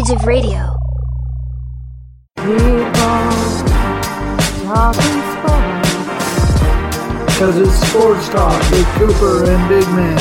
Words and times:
Age 0.00 0.10
of 0.16 0.24
Radio. 0.24 0.74
Because 7.26 7.58
it's 7.58 7.74
sports 7.86 8.28
talk 8.30 8.70
with 8.70 8.86
Cooper 8.94 9.44
and 9.50 9.68
Big 9.68 9.86
Man. 9.88 10.18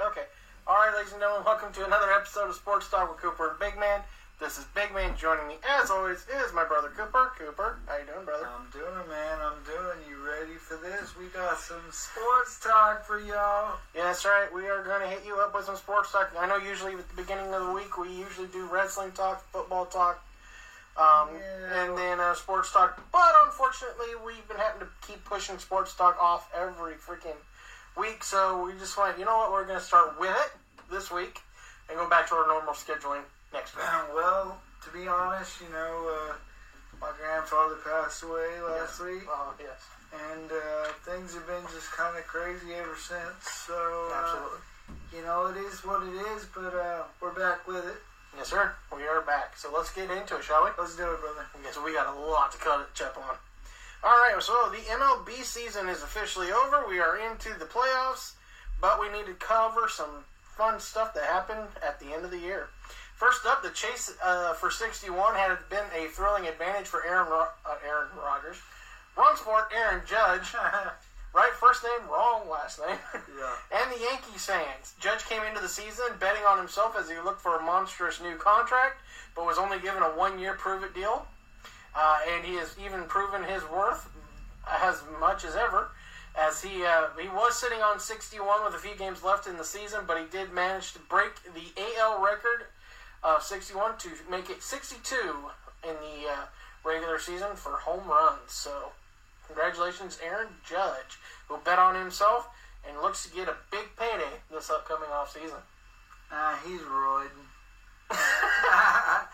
Okay. 0.00 0.26
All 0.66 0.74
right, 0.74 0.92
ladies 0.96 1.12
and 1.12 1.20
gentlemen, 1.20 1.44
welcome 1.44 1.72
to 1.74 1.86
another 1.86 2.10
episode 2.10 2.48
of 2.48 2.56
Sports 2.56 2.90
Talk 2.90 3.08
with 3.08 3.22
Cooper 3.22 3.50
and 3.50 3.58
Big 3.60 3.78
Man. 3.78 4.00
This 4.42 4.58
is 4.58 4.64
Big 4.74 4.92
Man. 4.92 5.14
Joining 5.16 5.46
me, 5.46 5.54
as 5.62 5.88
always, 5.88 6.26
is 6.26 6.52
my 6.52 6.64
brother 6.64 6.90
Cooper. 6.96 7.30
Cooper, 7.38 7.78
how 7.86 7.96
you 7.96 8.06
doing, 8.10 8.24
brother? 8.24 8.48
I'm 8.50 8.66
doing 8.74 8.90
it, 8.90 9.08
man. 9.08 9.38
I'm 9.38 9.62
doing. 9.62 10.02
You 10.10 10.18
ready 10.18 10.58
for 10.58 10.74
this? 10.82 11.14
We 11.16 11.26
got 11.26 11.51
some 11.68 11.80
sports 11.90 12.58
talk 12.60 13.04
for 13.06 13.20
y'all. 13.20 13.76
Yeah, 13.94 14.04
that's 14.04 14.24
right. 14.24 14.48
We 14.52 14.66
are 14.66 14.82
going 14.82 15.00
to 15.02 15.06
hit 15.08 15.22
you 15.26 15.36
up 15.36 15.54
with 15.54 15.64
some 15.64 15.76
sports 15.76 16.10
talk. 16.12 16.32
I 16.38 16.46
know 16.46 16.56
usually 16.56 16.92
at 16.94 17.08
the 17.08 17.14
beginning 17.16 17.52
of 17.54 17.66
the 17.66 17.72
week 17.72 17.96
we 17.98 18.08
usually 18.12 18.48
do 18.48 18.66
wrestling 18.66 19.12
talk, 19.12 19.44
football 19.52 19.86
talk, 19.86 20.22
um, 20.96 21.28
Yeah. 21.34 21.84
and 21.84 21.96
then 21.98 22.20
uh, 22.20 22.34
sports 22.34 22.72
talk. 22.72 23.00
But 23.12 23.32
unfortunately, 23.46 24.08
we've 24.26 24.46
been 24.48 24.56
having 24.58 24.80
to 24.80 24.88
keep 25.06 25.24
pushing 25.24 25.58
sports 25.58 25.94
talk 25.94 26.20
off 26.20 26.50
every 26.56 26.94
freaking 26.94 27.38
week. 27.96 28.24
So 28.24 28.64
we 28.64 28.72
just 28.78 28.98
went, 28.98 29.18
you 29.18 29.24
know 29.24 29.36
what? 29.36 29.52
We're 29.52 29.64
going 29.66 29.78
to 29.78 29.84
start 29.84 30.18
with 30.18 30.30
it 30.34 30.52
this 30.90 31.10
week 31.10 31.38
and 31.88 31.96
go 31.98 32.08
back 32.08 32.28
to 32.30 32.34
our 32.34 32.46
normal 32.48 32.74
scheduling 32.74 33.22
next 33.52 33.76
week. 33.76 33.84
well, 34.14 34.58
to 34.84 34.90
be 34.98 35.06
honest, 35.06 35.60
you 35.60 35.68
know, 35.72 36.28
uh, 36.30 36.34
my 37.02 37.10
grandfather 37.18 37.74
passed 37.82 38.22
away 38.22 38.62
last 38.62 39.02
week, 39.02 39.26
Uh, 39.26 39.50
yes, 39.58 39.82
and 40.14 40.46
uh, 40.52 40.86
things 41.02 41.34
have 41.34 41.46
been 41.50 41.66
just 41.74 41.90
kind 41.90 42.16
of 42.16 42.24
crazy 42.30 42.72
ever 42.78 42.94
since. 42.94 43.42
So, 43.66 43.74
uh, 43.74 44.22
absolutely. 44.22 44.62
you 45.18 45.22
know, 45.26 45.46
it 45.50 45.58
is 45.58 45.82
what 45.84 46.06
it 46.06 46.14
is, 46.30 46.46
but 46.54 46.72
uh, 46.72 47.02
we're 47.20 47.34
back 47.34 47.66
with 47.66 47.84
it. 47.84 47.98
Yes, 48.38 48.48
sir. 48.48 48.72
We 48.94 49.02
are 49.02 49.20
back. 49.20 49.58
So 49.58 49.68
let's 49.74 49.92
get 49.92 50.10
into 50.10 50.36
it, 50.38 50.44
shall 50.44 50.64
we? 50.64 50.70
Let's 50.78 50.96
do 50.96 51.10
it, 51.10 51.20
brother. 51.20 51.44
Okay, 51.58 51.72
so 51.72 51.84
we 51.84 51.92
got 51.92 52.06
a 52.06 52.18
lot 52.18 52.52
to 52.52 52.58
cut 52.58 52.80
it 52.80 52.94
chip 52.94 53.16
on. 53.18 53.36
All 54.04 54.18
right, 54.22 54.34
so 54.40 54.54
the 54.70 54.78
MLB 54.78 55.42
season 55.42 55.88
is 55.88 56.02
officially 56.02 56.50
over. 56.50 56.86
We 56.88 57.00
are 57.00 57.18
into 57.18 57.50
the 57.58 57.66
playoffs, 57.66 58.32
but 58.80 59.00
we 59.00 59.10
need 59.10 59.26
to 59.26 59.34
cover 59.34 59.88
some 59.88 60.24
fun 60.40 60.80
stuff 60.80 61.14
that 61.14 61.24
happened 61.24 61.68
at 61.86 61.98
the 62.00 62.12
end 62.14 62.24
of 62.24 62.30
the 62.30 62.38
year. 62.38 62.68
First 63.22 63.46
up, 63.46 63.62
the 63.62 63.70
chase 63.70 64.12
uh, 64.24 64.52
for 64.54 64.68
61 64.68 65.36
had 65.36 65.56
been 65.70 65.86
a 65.94 66.08
thrilling 66.08 66.48
advantage 66.48 66.88
for 66.88 67.06
Aaron 67.06 67.30
Ro- 67.30 67.54
uh, 67.64 67.76
Aaron 67.86 68.08
Rodgers. 68.18 68.56
Wrong 69.16 69.36
sport, 69.36 69.70
Aaron 69.72 70.02
Judge. 70.04 70.52
right, 71.32 71.52
first 71.52 71.84
name, 71.84 72.10
wrong 72.10 72.50
last 72.50 72.80
name. 72.80 72.98
Yeah. 73.14 73.78
and 73.78 73.92
the 73.94 74.02
Yankees 74.02 74.46
fans. 74.46 74.94
Judge 74.98 75.24
came 75.26 75.40
into 75.44 75.60
the 75.60 75.68
season 75.68 76.06
betting 76.18 76.42
on 76.42 76.58
himself 76.58 76.96
as 76.98 77.08
he 77.08 77.14
looked 77.20 77.40
for 77.40 77.60
a 77.60 77.62
monstrous 77.62 78.20
new 78.20 78.34
contract, 78.34 79.00
but 79.36 79.46
was 79.46 79.56
only 79.56 79.78
given 79.78 80.02
a 80.02 80.10
one-year 80.18 80.54
prove-it 80.54 80.92
deal. 80.92 81.24
Uh, 81.94 82.18
and 82.28 82.44
he 82.44 82.54
has 82.56 82.74
even 82.84 83.04
proven 83.04 83.44
his 83.44 83.62
worth 83.70 84.10
as 84.68 85.00
much 85.20 85.44
as 85.44 85.54
ever, 85.54 85.92
as 86.34 86.60
he 86.60 86.84
uh, 86.84 87.06
he 87.16 87.28
was 87.28 87.56
sitting 87.56 87.82
on 87.82 88.00
61 88.00 88.64
with 88.64 88.74
a 88.74 88.78
few 88.78 88.96
games 88.96 89.22
left 89.22 89.46
in 89.46 89.56
the 89.58 89.64
season, 89.64 90.00
but 90.08 90.18
he 90.18 90.24
did 90.26 90.52
manage 90.52 90.92
to 90.94 90.98
break 91.08 91.30
the 91.54 91.80
AL 92.00 92.20
record 92.20 92.66
of 93.24 93.42
61 93.42 93.98
to 93.98 94.08
make 94.30 94.50
it 94.50 94.62
62 94.62 95.14
in 95.84 95.94
the 95.94 96.28
uh, 96.30 96.46
regular 96.84 97.18
season 97.18 97.54
for 97.54 97.72
home 97.72 98.08
runs. 98.08 98.50
So, 98.52 98.92
congratulations, 99.46 100.18
Aaron 100.24 100.48
Judge, 100.68 101.18
who 101.48 101.58
bet 101.64 101.78
on 101.78 101.94
himself 101.94 102.48
and 102.88 103.00
looks 103.00 103.24
to 103.28 103.34
get 103.34 103.48
a 103.48 103.54
big 103.70 103.96
payday 103.98 104.40
this 104.50 104.70
upcoming 104.70 105.10
off 105.10 105.32
season. 105.32 105.58
Ah, 106.30 106.58
he's 106.66 106.80
roiding. 106.80 107.46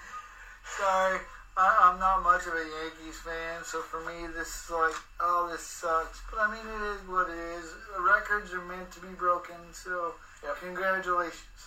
Sorry, 0.79 1.19
I, 1.57 1.91
I'm 1.91 1.99
not 1.99 2.23
much 2.23 2.47
of 2.47 2.53
a 2.55 2.65
Yankees 2.83 3.19
fan, 3.25 3.65
so 3.65 3.81
for 3.81 4.01
me, 4.05 4.27
this 4.37 4.49
is 4.49 4.71
like, 4.71 4.95
oh, 5.21 5.49
this 5.51 5.63
sucks. 5.63 6.21
But 6.31 6.41
I 6.41 6.53
mean, 6.53 6.67
it 6.67 6.85
is 6.95 7.09
what 7.09 7.31
it 7.31 7.39
is. 7.59 7.73
Records 7.99 8.53
are 8.53 8.65
meant 8.65 8.91
to 8.93 9.01
be 9.01 9.09
broken, 9.19 9.57
so 9.73 10.15
Yep. 10.45 10.57
congratulations. 10.61 11.67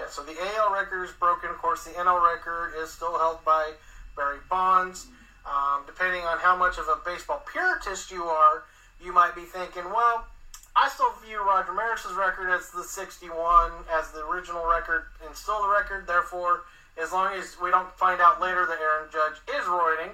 Yeah, 0.00 0.08
so 0.08 0.22
the 0.22 0.32
AL 0.56 0.72
record 0.72 1.04
is 1.04 1.12
broken. 1.12 1.50
Of 1.50 1.58
course, 1.58 1.84
the 1.84 1.90
NL 1.90 2.24
record 2.24 2.72
is 2.80 2.90
still 2.90 3.18
held 3.18 3.44
by 3.44 3.72
Barry 4.16 4.38
Bonds. 4.48 5.08
Um, 5.44 5.82
depending 5.86 6.22
on 6.22 6.38
how 6.38 6.56
much 6.56 6.78
of 6.78 6.88
a 6.88 6.96
baseball 7.04 7.44
puritist 7.52 8.10
you 8.10 8.24
are, 8.24 8.64
you 9.02 9.12
might 9.12 9.34
be 9.34 9.42
thinking, 9.42 9.84
well, 9.84 10.24
I 10.74 10.88
still 10.88 11.12
view 11.26 11.44
Roger 11.44 11.72
Maris's 11.72 12.12
record 12.12 12.48
as 12.48 12.70
the 12.70 12.82
61, 12.82 13.72
as 13.92 14.10
the 14.12 14.24
original 14.24 14.64
record, 14.64 15.04
and 15.26 15.36
still 15.36 15.60
the 15.62 15.68
record. 15.68 16.06
Therefore, 16.06 16.62
as 16.96 17.12
long 17.12 17.34
as 17.34 17.56
we 17.62 17.70
don't 17.70 17.92
find 17.98 18.22
out 18.22 18.40
later 18.40 18.64
that 18.64 18.78
Aaron 18.80 19.08
Judge 19.12 19.36
is 19.52 19.66
roiding, 19.66 20.12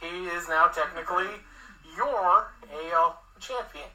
he 0.00 0.26
is 0.26 0.48
now 0.48 0.66
technically 0.66 1.30
your 1.96 2.48
AL 2.90 3.22
champion. 3.38 3.86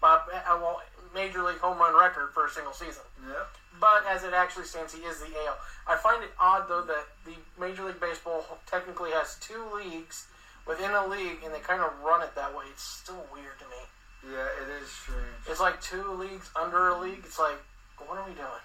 By, 0.00 0.14
uh, 0.16 0.58
well, 0.58 0.82
Major 1.16 1.42
League 1.42 1.58
home 1.58 1.78
run 1.80 1.96
record 1.98 2.30
for 2.36 2.44
a 2.46 2.50
single 2.50 2.72
season 2.76 3.02
Yep. 3.26 3.48
but 3.80 4.04
as 4.06 4.22
it 4.22 4.34
actually 4.36 4.64
stands, 4.68 4.92
he 4.92 5.00
is 5.02 5.18
the 5.20 5.32
AL. 5.48 5.56
I 5.88 5.96
find 5.96 6.22
it 6.22 6.30
odd 6.38 6.68
though 6.68 6.82
that 6.84 7.08
the 7.24 7.34
Major 7.58 7.84
League 7.84 7.98
Baseball 8.00 8.44
technically 8.66 9.10
has 9.10 9.36
two 9.40 9.58
leagues 9.74 10.26
within 10.68 10.90
a 10.92 11.06
league, 11.06 11.40
and 11.44 11.54
they 11.54 11.60
kind 11.60 11.80
of 11.80 11.90
run 12.04 12.22
it 12.22 12.34
that 12.34 12.52
way. 12.54 12.64
It's 12.72 12.82
still 12.82 13.24
weird 13.32 13.56
to 13.58 13.66
me. 13.70 14.34
Yeah, 14.34 14.46
it 14.62 14.82
is 14.82 14.90
strange. 14.90 15.46
It's 15.48 15.60
like 15.60 15.80
two 15.80 16.02
leagues 16.14 16.50
under 16.60 16.88
a 16.88 16.98
league. 16.98 17.22
It's 17.24 17.38
like, 17.38 17.58
what 17.98 18.18
are 18.18 18.26
we 18.26 18.34
doing? 18.34 18.64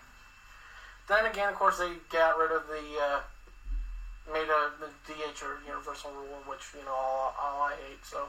Then 1.08 1.26
again, 1.26 1.50
of 1.50 1.56
course, 1.56 1.78
they 1.78 1.94
got 2.10 2.38
rid 2.38 2.52
of 2.52 2.66
the 2.68 2.82
uh, 2.98 3.20
made 4.34 4.50
a 4.50 4.72
the 4.82 4.90
DH 5.14 5.44
or 5.44 5.62
universal 5.68 6.12
rule, 6.12 6.42
which 6.48 6.74
you 6.74 6.84
know 6.86 6.92
all, 6.94 7.36
all 7.40 7.62
I 7.70 7.74
hate. 7.88 8.04
So 8.04 8.26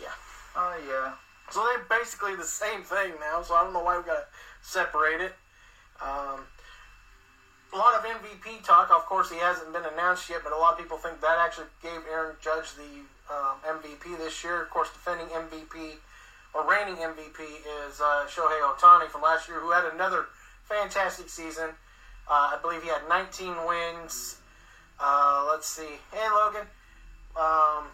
yeah. 0.00 0.14
Oh, 0.56 0.74
yeah. 0.88 1.12
So 1.50 1.64
they're 1.64 1.84
basically 1.88 2.36
the 2.36 2.44
same 2.44 2.82
thing 2.82 3.12
now. 3.20 3.42
So 3.42 3.54
I 3.54 3.64
don't 3.64 3.72
know 3.72 3.82
why 3.82 3.96
we 3.96 4.04
gotta 4.04 4.26
separate 4.62 5.20
it. 5.20 5.32
Um, 6.00 6.44
a 7.72 7.76
lot 7.76 7.94
of 7.94 8.04
MVP 8.04 8.64
talk. 8.64 8.90
Of 8.90 9.04
course, 9.06 9.30
he 9.30 9.38
hasn't 9.38 9.72
been 9.72 9.84
announced 9.92 10.28
yet, 10.30 10.40
but 10.44 10.52
a 10.52 10.56
lot 10.56 10.72
of 10.72 10.78
people 10.78 10.96
think 10.96 11.20
that 11.20 11.38
actually 11.38 11.66
gave 11.82 12.00
Aaron 12.10 12.36
Judge 12.40 12.74
the 12.76 13.04
um, 13.32 13.60
MVP 13.66 14.16
this 14.18 14.42
year. 14.42 14.62
Of 14.62 14.70
course, 14.70 14.88
defending 14.92 15.26
MVP 15.28 15.96
or 16.54 16.68
reigning 16.68 16.96
MVP 16.96 17.40
is 17.88 18.00
uh, 18.00 18.24
Shohei 18.26 18.60
Ohtani 18.62 19.08
from 19.08 19.22
last 19.22 19.48
year, 19.48 19.60
who 19.60 19.70
had 19.70 19.84
another 19.92 20.26
fantastic 20.64 21.28
season. 21.28 21.70
Uh, 22.28 22.56
I 22.56 22.58
believe 22.60 22.82
he 22.82 22.88
had 22.88 23.02
19 23.08 23.54
wins. 23.66 24.36
Uh, 25.00 25.46
let's 25.50 25.68
see. 25.68 25.98
Hey, 26.12 26.28
Logan. 26.30 26.66
Um, 27.36 27.84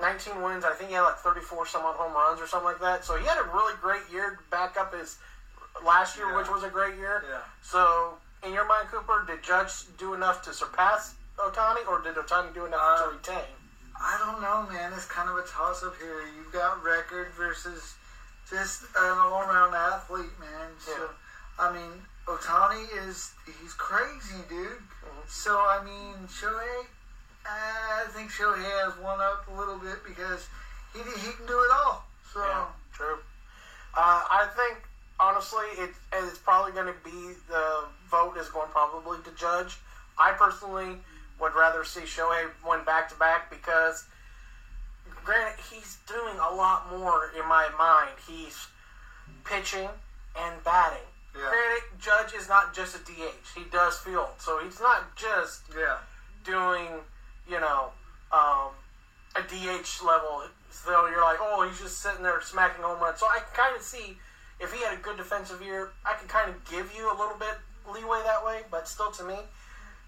19 0.00 0.42
wins. 0.42 0.64
I 0.64 0.72
think 0.74 0.90
he 0.90 0.94
had 0.96 1.02
like 1.02 1.16
34 1.18 1.66
some 1.66 1.82
odd 1.82 1.96
home 1.96 2.12
runs 2.12 2.40
or 2.40 2.46
something 2.46 2.66
like 2.66 2.80
that. 2.80 3.04
So 3.04 3.16
he 3.16 3.24
had 3.26 3.38
a 3.38 3.48
really 3.54 3.74
great 3.80 4.02
year 4.12 4.38
back 4.50 4.76
up 4.76 4.92
his 4.94 5.16
last 5.84 6.16
year, 6.16 6.30
Yeah. 6.30 6.36
which 6.38 6.48
was 6.50 6.62
a 6.64 6.68
great 6.70 6.96
year. 6.96 7.24
Yeah. 7.28 7.40
So, 7.62 8.18
in 8.42 8.52
your 8.52 8.64
mind, 8.66 8.88
Cooper, 8.88 9.24
did 9.26 9.42
Judge 9.42 9.84
do 9.98 10.14
enough 10.14 10.42
to 10.44 10.52
surpass 10.54 11.14
Ohtani, 11.38 11.86
or 11.88 12.00
did 12.00 12.14
Ohtani 12.16 12.52
do 12.54 12.64
enough 12.66 12.80
Uh, 12.80 13.02
to 13.04 13.08
retain? 13.16 13.44
I 14.00 14.18
don't 14.18 14.40
know, 14.42 14.62
man. 14.72 14.92
It's 14.92 15.06
kind 15.06 15.28
of 15.28 15.36
a 15.36 15.42
toss 15.42 15.82
up 15.82 15.96
here. 15.96 16.20
You've 16.22 16.52
got 16.52 16.82
record 16.82 17.32
versus 17.32 17.94
just 18.48 18.82
an 18.96 19.18
all 19.18 19.40
around 19.42 19.74
athlete, 19.74 20.38
man. 20.38 20.76
So, 20.78 20.92
Yeah. 20.92 21.64
I 21.66 21.72
mean, 21.72 22.06
Ohtani 22.26 22.88
is 23.08 23.32
he's 23.46 23.72
crazy, 23.74 24.42
dude. 24.48 24.82
So, 25.28 25.58
I 25.58 25.82
mean, 25.82 26.28
Shohei, 26.28 26.86
I 27.48 28.06
think 28.10 28.30
Shohei 28.30 28.62
has 28.84 28.96
one 29.02 29.20
up 29.20 29.46
a 29.48 29.58
little 29.58 29.78
bit 29.78 30.02
because 30.06 30.46
he 30.92 31.00
he 31.00 31.32
can 31.32 31.46
do 31.46 31.58
it 31.58 31.70
all. 31.72 32.04
So, 32.32 32.40
Yeah, 32.40 32.66
true. 32.92 33.18
Uh, 33.96 34.22
I 34.30 34.48
think 34.56 34.78
honestly, 35.18 35.64
it 35.78 35.90
it's 36.12 36.38
probably 36.38 36.72
going 36.72 36.86
to 36.92 37.00
be 37.04 37.34
the 37.48 37.84
vote 38.10 38.36
is 38.36 38.48
going 38.48 38.70
probably 38.70 39.18
to 39.24 39.30
Judge. 39.32 39.78
I 40.18 40.32
personally 40.32 40.96
would 41.40 41.54
rather 41.54 41.84
see 41.84 42.00
Shohei 42.00 42.48
win 42.66 42.84
back 42.84 43.08
to 43.10 43.14
back 43.16 43.50
because, 43.50 44.04
granted, 45.24 45.60
he's 45.70 45.98
doing 46.08 46.36
a 46.38 46.54
lot 46.54 46.90
more 46.90 47.30
in 47.38 47.46
my 47.48 47.68
mind. 47.78 48.16
He's 48.26 48.66
pitching 49.44 49.88
and 50.38 50.64
batting. 50.64 51.04
Yeah. 51.34 51.50
Granted, 51.50 52.00
Judge 52.00 52.40
is 52.40 52.48
not 52.48 52.74
just 52.74 52.96
a 52.96 52.98
DH. 53.00 53.54
He 53.54 53.64
does 53.70 53.98
field, 53.98 54.30
so 54.38 54.58
he's 54.64 54.80
not 54.80 55.14
just 55.16 55.62
Yeah. 55.76 55.98
doing, 56.44 56.88
you 57.48 57.60
know, 57.60 57.90
um, 58.32 58.70
a 59.34 59.42
DH 59.42 60.02
level. 60.04 60.42
So 60.70 61.06
you're 61.08 61.22
like, 61.22 61.38
oh, 61.40 61.66
he's 61.68 61.80
just 61.80 62.00
sitting 62.00 62.22
there 62.22 62.40
smacking 62.42 62.82
home 62.82 63.00
runs. 63.00 63.20
So 63.20 63.26
I 63.26 63.38
can 63.38 63.54
kind 63.54 63.76
of 63.76 63.82
see 63.82 64.18
if 64.60 64.72
he 64.72 64.82
had 64.82 64.98
a 64.98 65.02
good 65.02 65.16
defensive 65.16 65.62
year, 65.62 65.90
I 66.04 66.14
can 66.14 66.28
kind 66.28 66.50
of 66.50 66.56
give 66.70 66.92
you 66.96 67.08
a 67.10 67.16
little 67.16 67.36
bit 67.38 67.56
leeway 67.92 68.20
that 68.24 68.44
way. 68.44 68.62
But 68.70 68.88
still, 68.88 69.10
to 69.12 69.24
me, 69.24 69.36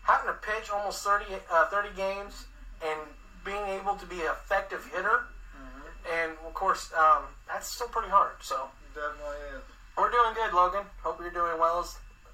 having 0.02 0.26
to 0.28 0.34
pitch 0.40 0.70
almost 0.70 1.04
30, 1.04 1.24
uh, 1.50 1.66
30 1.66 1.88
games 1.96 2.46
and 2.84 2.98
being 3.44 3.64
able 3.80 3.94
to 3.96 4.06
be 4.06 4.20
an 4.20 4.32
effective 4.32 4.84
hitter, 4.92 5.24
and 6.10 6.32
of 6.46 6.54
course, 6.54 6.90
um, 6.96 7.24
that's 7.46 7.68
still 7.68 7.88
pretty 7.88 8.08
hard. 8.08 8.32
So 8.40 8.68
Definitely 8.94 9.36
is. 9.56 9.62
we're 9.96 10.10
doing 10.10 10.32
good, 10.34 10.54
Logan. 10.54 10.84
Hope 11.02 11.20
you're 11.20 11.30
doing 11.30 11.58
well. 11.58 11.86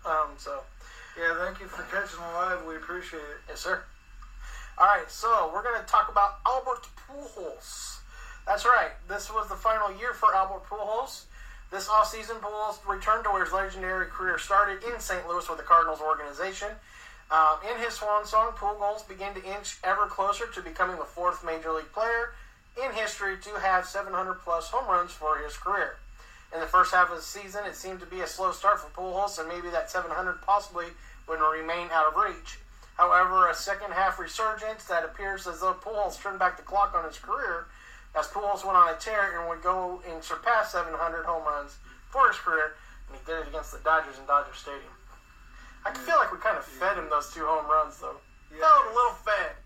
Um, 0.07 0.29
so. 0.37 0.61
Yeah, 1.17 1.37
thank 1.39 1.61
you 1.61 1.67
for 1.67 1.83
catching 1.85 2.19
the 2.19 2.27
live. 2.35 2.67
We 2.67 2.75
appreciate 2.75 3.21
it. 3.21 3.39
Yes, 3.49 3.61
sir. 3.61 3.85
All 4.77 4.87
right, 4.87 5.09
so 5.09 5.53
we're 5.55 5.63
going 5.63 5.81
to 5.81 5.87
talk 5.87 6.11
about 6.11 6.41
Albert 6.45 6.89
Pujols. 6.99 7.99
That's 8.45 8.65
right. 8.65 8.91
This 9.09 9.31
was 9.31 9.49
the 9.49 9.55
final 9.55 9.97
year 9.97 10.13
for 10.13 10.35
Albert 10.35 10.65
Pujols. 10.69 11.27
This 11.71 11.87
offseason, 11.87 12.41
Pujols 12.41 12.85
returned 12.85 13.23
to 13.23 13.31
where 13.31 13.45
his 13.45 13.55
legendary 13.55 14.07
career 14.07 14.37
started 14.37 14.83
in 14.83 14.99
St. 14.99 15.29
Louis 15.29 15.49
with 15.49 15.59
the 15.59 15.65
Cardinals 15.65 16.01
organization. 16.01 16.71
Uh, 17.31 17.57
in 17.71 17.81
his 17.81 17.95
swan 17.95 18.27
song, 18.27 18.51
Pujols 18.57 19.07
began 19.07 19.33
to 19.35 19.45
inch 19.45 19.79
ever 19.85 20.07
closer 20.07 20.49
to 20.49 20.61
becoming 20.61 20.97
the 20.97 21.05
fourth 21.05 21.45
major 21.45 21.71
league 21.71 21.93
player 21.93 22.35
in 22.77 22.91
history 22.95 23.37
to 23.45 23.51
have 23.61 23.87
700 23.87 24.35
plus 24.43 24.71
home 24.71 24.91
runs 24.91 25.13
for 25.13 25.39
his 25.39 25.57
career. 25.57 25.99
In 26.53 26.59
the 26.59 26.67
first 26.67 26.93
half 26.93 27.11
of 27.11 27.17
the 27.17 27.23
season, 27.23 27.65
it 27.65 27.77
seemed 27.77 28.01
to 28.01 28.07
be 28.07 28.23
a 28.23 28.27
slow 28.27 28.51
start 28.51 28.81
for 28.81 28.91
Pujols, 28.91 29.39
and 29.39 29.49
maybe 29.49 29.71
that 29.71 29.89
700 29.89 30.43
possibly 30.43 30.87
would 31.29 31.39
remain 31.39 31.91
out 31.93 32.09
of 32.09 32.17
reach. 32.17 32.59
However, 32.95 33.49
a 33.49 33.55
second 33.55 33.93
half 33.93 34.19
resurgence 34.19 34.85
that 34.85 35.05
appears 35.05 35.47
as 35.47 35.61
though 35.61 35.75
Pujols 35.75 36.21
turned 36.21 36.39
back 36.39 36.57
the 36.57 36.63
clock 36.63 36.95
on 36.95 37.05
his 37.05 37.19
career, 37.19 37.67
as 38.15 38.29
Pujols 38.29 38.65
went 38.65 38.79
on 38.79 38.89
a 38.89 38.97
tear 38.97 39.39
and 39.39 39.49
would 39.49 39.63
go 39.63 40.01
and 40.09 40.23
surpass 40.23 40.73
700 40.73 41.25
home 41.25 41.43
runs 41.43 41.77
for 42.11 42.29
his 42.29 42.39
career, 42.39 42.77
and 43.09 43.19
he 43.19 43.27
did 43.27 43.43
it 43.43 43.49
against 43.49 43.73
the 43.73 43.83
Dodgers 43.83 44.19
in 44.19 44.27
Dodger 44.27 44.55
Stadium. 44.55 44.95
I 45.85 45.91
mm. 45.91 45.99
feel 46.07 46.17
like 46.17 46.31
we 46.31 46.39
kind 46.39 46.57
of 46.57 46.65
fed 46.65 46.97
him 46.97 47.11
those 47.11 47.35
two 47.35 47.45
home 47.45 47.67
runs, 47.67 47.99
though. 47.99 48.17
Yeah. 48.55 48.63
Felt 48.63 48.87
a 48.87 48.95
little 48.95 49.19
fed. 49.27 49.59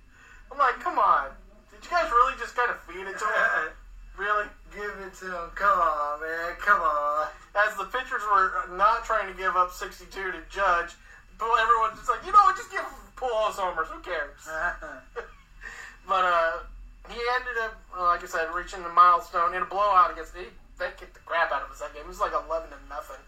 I'm 0.50 0.58
like, 0.58 0.80
come 0.80 0.98
on. 0.98 1.28
Did 1.70 1.84
you 1.84 1.90
guys 1.92 2.08
really 2.10 2.32
just 2.40 2.56
kind 2.56 2.70
of 2.72 2.80
feed 2.88 3.06
it 3.06 3.18
to 3.18 3.28
him? 3.28 3.72
Really? 4.18 4.50
Give 4.74 4.90
it 5.06 5.14
to 5.22 5.26
him. 5.30 5.46
Come 5.54 5.78
on, 5.78 6.20
man. 6.20 6.58
Come 6.58 6.82
on. 6.82 7.28
As 7.54 7.76
the 7.78 7.84
pitchers 7.84 8.18
were 8.26 8.66
not 8.74 9.04
trying 9.04 9.30
to 9.30 9.38
give 9.38 9.54
up 9.54 9.70
62 9.70 10.10
to 10.10 10.42
Judge, 10.50 10.98
but 11.38 11.46
everyone's 11.62 12.02
just 12.02 12.10
like, 12.10 12.26
you 12.26 12.32
know 12.34 12.42
what, 12.42 12.56
just 12.56 12.72
give 12.72 12.82
Pujols 13.18 13.58
homers. 13.58 13.88
Who 13.88 14.00
cares? 14.00 14.46
But 16.08 16.24
uh, 16.24 16.52
he 17.10 17.20
ended 17.36 17.60
up, 17.60 17.76
like 17.92 18.24
I 18.24 18.26
said, 18.26 18.48
reaching 18.54 18.82
the 18.82 18.88
milestone 18.88 19.54
in 19.54 19.60
a 19.60 19.66
blowout 19.66 20.10
against. 20.10 20.34
He, 20.34 20.44
they 20.78 20.88
kicked 20.96 21.12
the 21.12 21.20
crap 21.20 21.52
out 21.52 21.62
of 21.62 21.70
us 21.70 21.80
that 21.80 21.92
game. 21.92 22.02
It 22.04 22.08
was 22.08 22.18
like 22.18 22.32
eleven 22.32 22.70
to 22.70 22.80
nothing. 22.88 23.20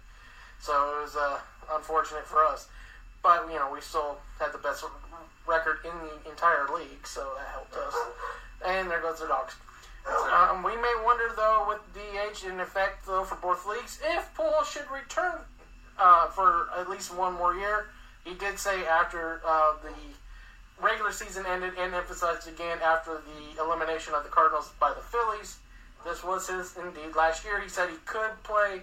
So 0.61 0.73
it 0.73 1.03
was 1.03 1.15
uh, 1.15 1.39
unfortunate 1.73 2.25
for 2.25 2.43
us. 2.47 2.69
But 3.23 3.47
you 3.53 3.57
know, 3.57 3.71
we 3.71 3.83
still 3.83 4.17
had 4.41 4.53
the 4.53 4.59
best 4.59 4.83
record 5.47 5.85
in 5.85 5.93
the 5.93 6.31
entire 6.31 6.69
league, 6.75 7.07
so 7.07 7.33
that 7.37 7.49
helped 7.53 7.77
us. 7.77 7.95
And 8.65 8.91
there 8.91 9.03
goes 9.03 9.21
the 9.21 9.27
dogs. 9.27 9.55
Um, 10.33 10.63
we 10.63 10.75
may 10.77 10.95
wonder, 11.05 11.31
though, 11.37 11.67
with 11.69 11.81
DH 11.93 12.47
in 12.47 12.61
effect, 12.61 13.07
though, 13.07 13.25
for 13.25 13.37
both 13.37 13.67
leagues, 13.67 14.01
if 14.03 14.33
Poole 14.35 14.65
should 14.65 14.91
return 14.91 15.41
uh, 15.99 16.29
for 16.29 16.69
at 16.79 16.89
least 16.89 17.15
one 17.15 17.35
more 17.35 17.55
year. 17.55 17.89
He 18.25 18.35
did 18.35 18.59
say 18.59 18.85
after 18.87 19.41
uh, 19.47 19.73
the 19.83 19.95
regular 20.83 21.13
season 21.13 21.45
ended 21.47 21.73
and 21.79 21.95
emphasized 21.95 22.49
again 22.49 22.79
after 22.83 23.21
the 23.21 23.63
elimination 23.63 24.15
of 24.15 24.25
the 24.25 24.31
Cardinals 24.31 24.71
by 24.81 24.93
the 24.93 25.01
Phillies. 25.01 25.59
This 26.05 26.25
was 26.25 26.49
his 26.49 26.77
indeed 26.77 27.15
last 27.17 27.45
year. 27.45 27.61
He 27.61 27.69
said 27.69 27.91
he 27.91 27.97
could 28.07 28.33
play 28.43 28.81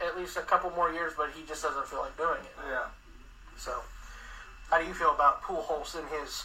at 0.00 0.16
least 0.16 0.36
a 0.36 0.42
couple 0.42 0.70
more 0.70 0.92
years, 0.92 1.12
but 1.16 1.30
he 1.34 1.44
just 1.46 1.62
doesn't 1.62 1.86
feel 1.86 2.00
like 2.00 2.16
doing 2.16 2.40
it. 2.40 2.54
yeah. 2.70 2.86
So, 3.56 3.72
how 4.70 4.80
do 4.80 4.86
you 4.86 4.94
feel 4.94 5.10
about 5.14 5.42
Pujols 5.42 5.98
in 5.98 6.06
his 6.18 6.44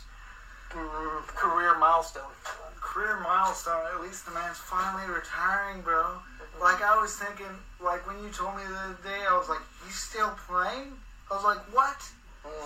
mm, 0.71 1.27
career 1.27 1.77
milestone? 1.77 2.31
Career 2.79 3.19
milestone. 3.21 3.83
At 3.93 4.01
least 4.01 4.25
the 4.25 4.31
man's 4.31 4.57
finally 4.57 5.07
retiring, 5.11 5.81
bro. 5.81 6.19
Like 6.61 6.81
I 6.81 6.99
was 6.99 7.15
thinking, 7.15 7.51
like 7.81 8.07
when 8.07 8.21
you 8.23 8.29
told 8.29 8.55
me 8.55 8.63
the 8.67 8.75
other 8.75 8.97
day, 9.03 9.23
I 9.27 9.37
was 9.37 9.49
like, 9.49 9.59
"He's 9.85 9.95
still 9.95 10.31
playing?" 10.47 10.93
I 11.29 11.35
was 11.35 11.43
like, 11.43 11.59
"What?" 11.75 11.99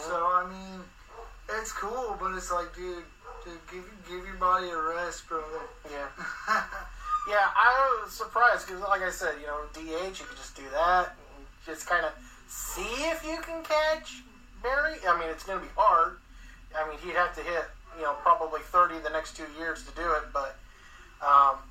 So 0.06 0.16
I 0.16 0.48
mean, 0.50 0.82
it's 1.60 1.72
cool, 1.72 2.18
but 2.20 2.34
it's 2.36 2.52
like, 2.52 2.76
dude, 2.76 3.04
dude 3.44 3.54
give 3.72 3.86
give 4.08 4.26
your 4.26 4.36
body 4.36 4.70
a 4.70 4.78
rest, 4.78 5.28
brother. 5.28 5.62
Yeah. 5.90 6.64
Yeah, 7.30 7.46
I 7.46 8.02
was 8.02 8.14
surprised 8.14 8.66
because, 8.66 8.82
like 8.82 9.04
I 9.04 9.12
said, 9.12 9.36
you 9.40 9.46
know, 9.46 9.62
DH, 9.74 10.18
you 10.18 10.26
could 10.26 10.38
just 10.38 10.56
do 10.56 10.64
that 10.74 11.14
and 11.14 11.46
just 11.64 11.86
kind 11.86 12.04
of 12.04 12.12
see 12.48 13.06
if 13.06 13.24
you 13.24 13.38
can 13.46 13.62
catch 13.62 14.24
Barry. 14.64 14.98
I 15.08 15.14
mean, 15.20 15.30
it's 15.30 15.44
going 15.44 15.60
to 15.60 15.66
be 15.66 15.72
hard. 15.78 16.18
I 16.74 16.90
mean, 16.90 16.98
he'd 17.06 17.14
have 17.14 17.36
to 17.36 17.42
hit, 17.42 17.66
you 17.98 18.02
know, 18.02 18.14
probably 18.26 18.62
30 18.62 19.06
the 19.06 19.12
next 19.12 19.38
two 19.38 19.46
years 19.60 19.86
to 19.86 19.94
do 19.94 20.10
it, 20.18 20.34
but 20.34 20.58
um, 21.22 21.62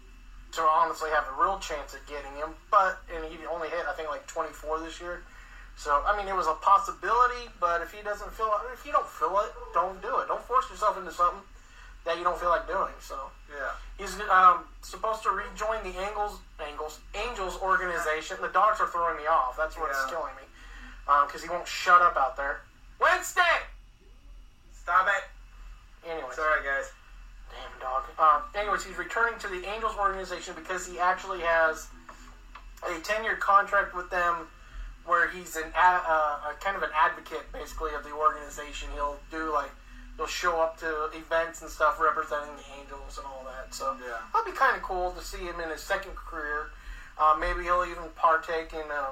to 0.52 0.62
honestly 0.62 1.11
have 1.11 1.26
a 1.26 1.43
real 1.43 1.58
chance 1.58 1.90
at 1.93 2.06
getting 2.06 2.31
him. 2.38 2.54
But, 2.70 3.02
and 3.11 3.25
he 3.26 3.43
only 3.50 3.69
hit, 3.69 3.82
I 3.90 3.94
think, 3.94 4.08
like 4.11 4.26
24 4.28 4.78
this 4.81 5.00
year. 5.00 5.25
So, 5.78 6.02
I 6.04 6.16
mean, 6.19 6.26
it 6.26 6.34
was 6.34 6.48
a 6.48 6.54
possibility, 6.54 7.46
but 7.60 7.82
if 7.82 7.92
he 7.92 8.02
doesn't 8.02 8.32
feel 8.34 8.50
if 8.72 8.84
you 8.84 8.90
don't 8.90 9.06
feel 9.06 9.38
it, 9.46 9.54
don't 9.72 10.02
do 10.02 10.19
it. 10.19 10.26
Don't 10.26 10.42
force 10.42 10.69
yourself 10.69 10.98
into 10.98 11.12
something 11.12 11.38
that 12.04 12.19
you 12.19 12.25
don't 12.25 12.38
feel 12.38 12.48
like 12.50 12.66
doing. 12.66 12.92
So, 13.00 13.30
Yeah. 13.48 13.70
He's 13.96 14.19
um, 14.28 14.64
supposed 14.82 15.22
to 15.22 15.30
rejoin 15.30 15.82
the 15.84 15.96
Angles, 15.98 16.38
Angles, 16.58 16.98
Angels 17.14 17.58
organization. 17.62 18.36
The 18.40 18.48
dogs 18.48 18.80
are 18.80 18.88
throwing 18.88 19.16
me 19.16 19.26
off. 19.26 19.56
That's 19.56 19.76
what's 19.78 19.96
Yeah. 19.96 20.10
killing 20.10 20.34
me. 20.34 20.42
Because 21.26 21.42
he 21.42 21.48
won't 21.48 21.66
shut 21.66 22.02
up 22.02 22.16
out 22.16 22.36
there. 22.36 22.60
Wednesday! 22.98 23.42
Stop 24.75 25.06
it. 25.06 26.10
Anyways. 26.10 26.34
Sorry, 26.34 26.64
guys. 26.64 26.90
Damn 27.50 27.80
dog. 27.80 28.02
Um, 28.19 28.42
anyways, 28.54 28.84
he's 28.84 28.98
returning 28.98 29.38
to 29.38 29.48
the 29.48 29.64
Angels 29.66 29.97
organization 29.97 30.54
because 30.54 30.87
he 30.87 30.99
actually 30.99 31.40
has 31.40 31.87
a 32.87 32.99
10 33.00 33.23
year 33.25 33.37
contract 33.37 33.94
with 33.94 34.11
them 34.11 34.49
where 35.08 35.28
he's 35.30 35.56
an 35.56 35.64
a, 35.74 35.88
uh, 36.06 36.52
a 36.52 36.54
kind 36.60 36.76
of 36.76 36.82
an 36.82 36.90
advocate, 36.94 37.50
basically, 37.52 37.94
of 37.94 38.04
the 38.04 38.12
organization. 38.12 38.88
He'll 38.94 39.16
do 39.30 39.50
like, 39.52 39.70
he'll 40.16 40.26
show 40.26 40.60
up 40.60 40.78
to 40.80 41.08
events 41.16 41.62
and 41.62 41.70
stuff 41.70 41.98
representing 41.98 42.54
the 42.56 42.68
Angels 42.78 43.16
and 43.16 43.26
all 43.26 43.42
that. 43.48 43.74
So 43.74 43.96
Yeah. 44.04 44.18
that'd 44.32 44.52
be 44.52 44.56
kind 44.56 44.76
of 44.76 44.82
cool 44.82 45.12
to 45.12 45.22
see 45.24 45.38
him 45.38 45.58
in 45.60 45.70
his 45.70 45.82
second 45.82 46.14
career. 46.14 46.70
Uh, 47.18 47.36
maybe 47.40 47.62
he'll 47.64 47.84
even 47.88 48.04
partake 48.14 48.72
in 48.74 48.84
uh, 48.92 49.10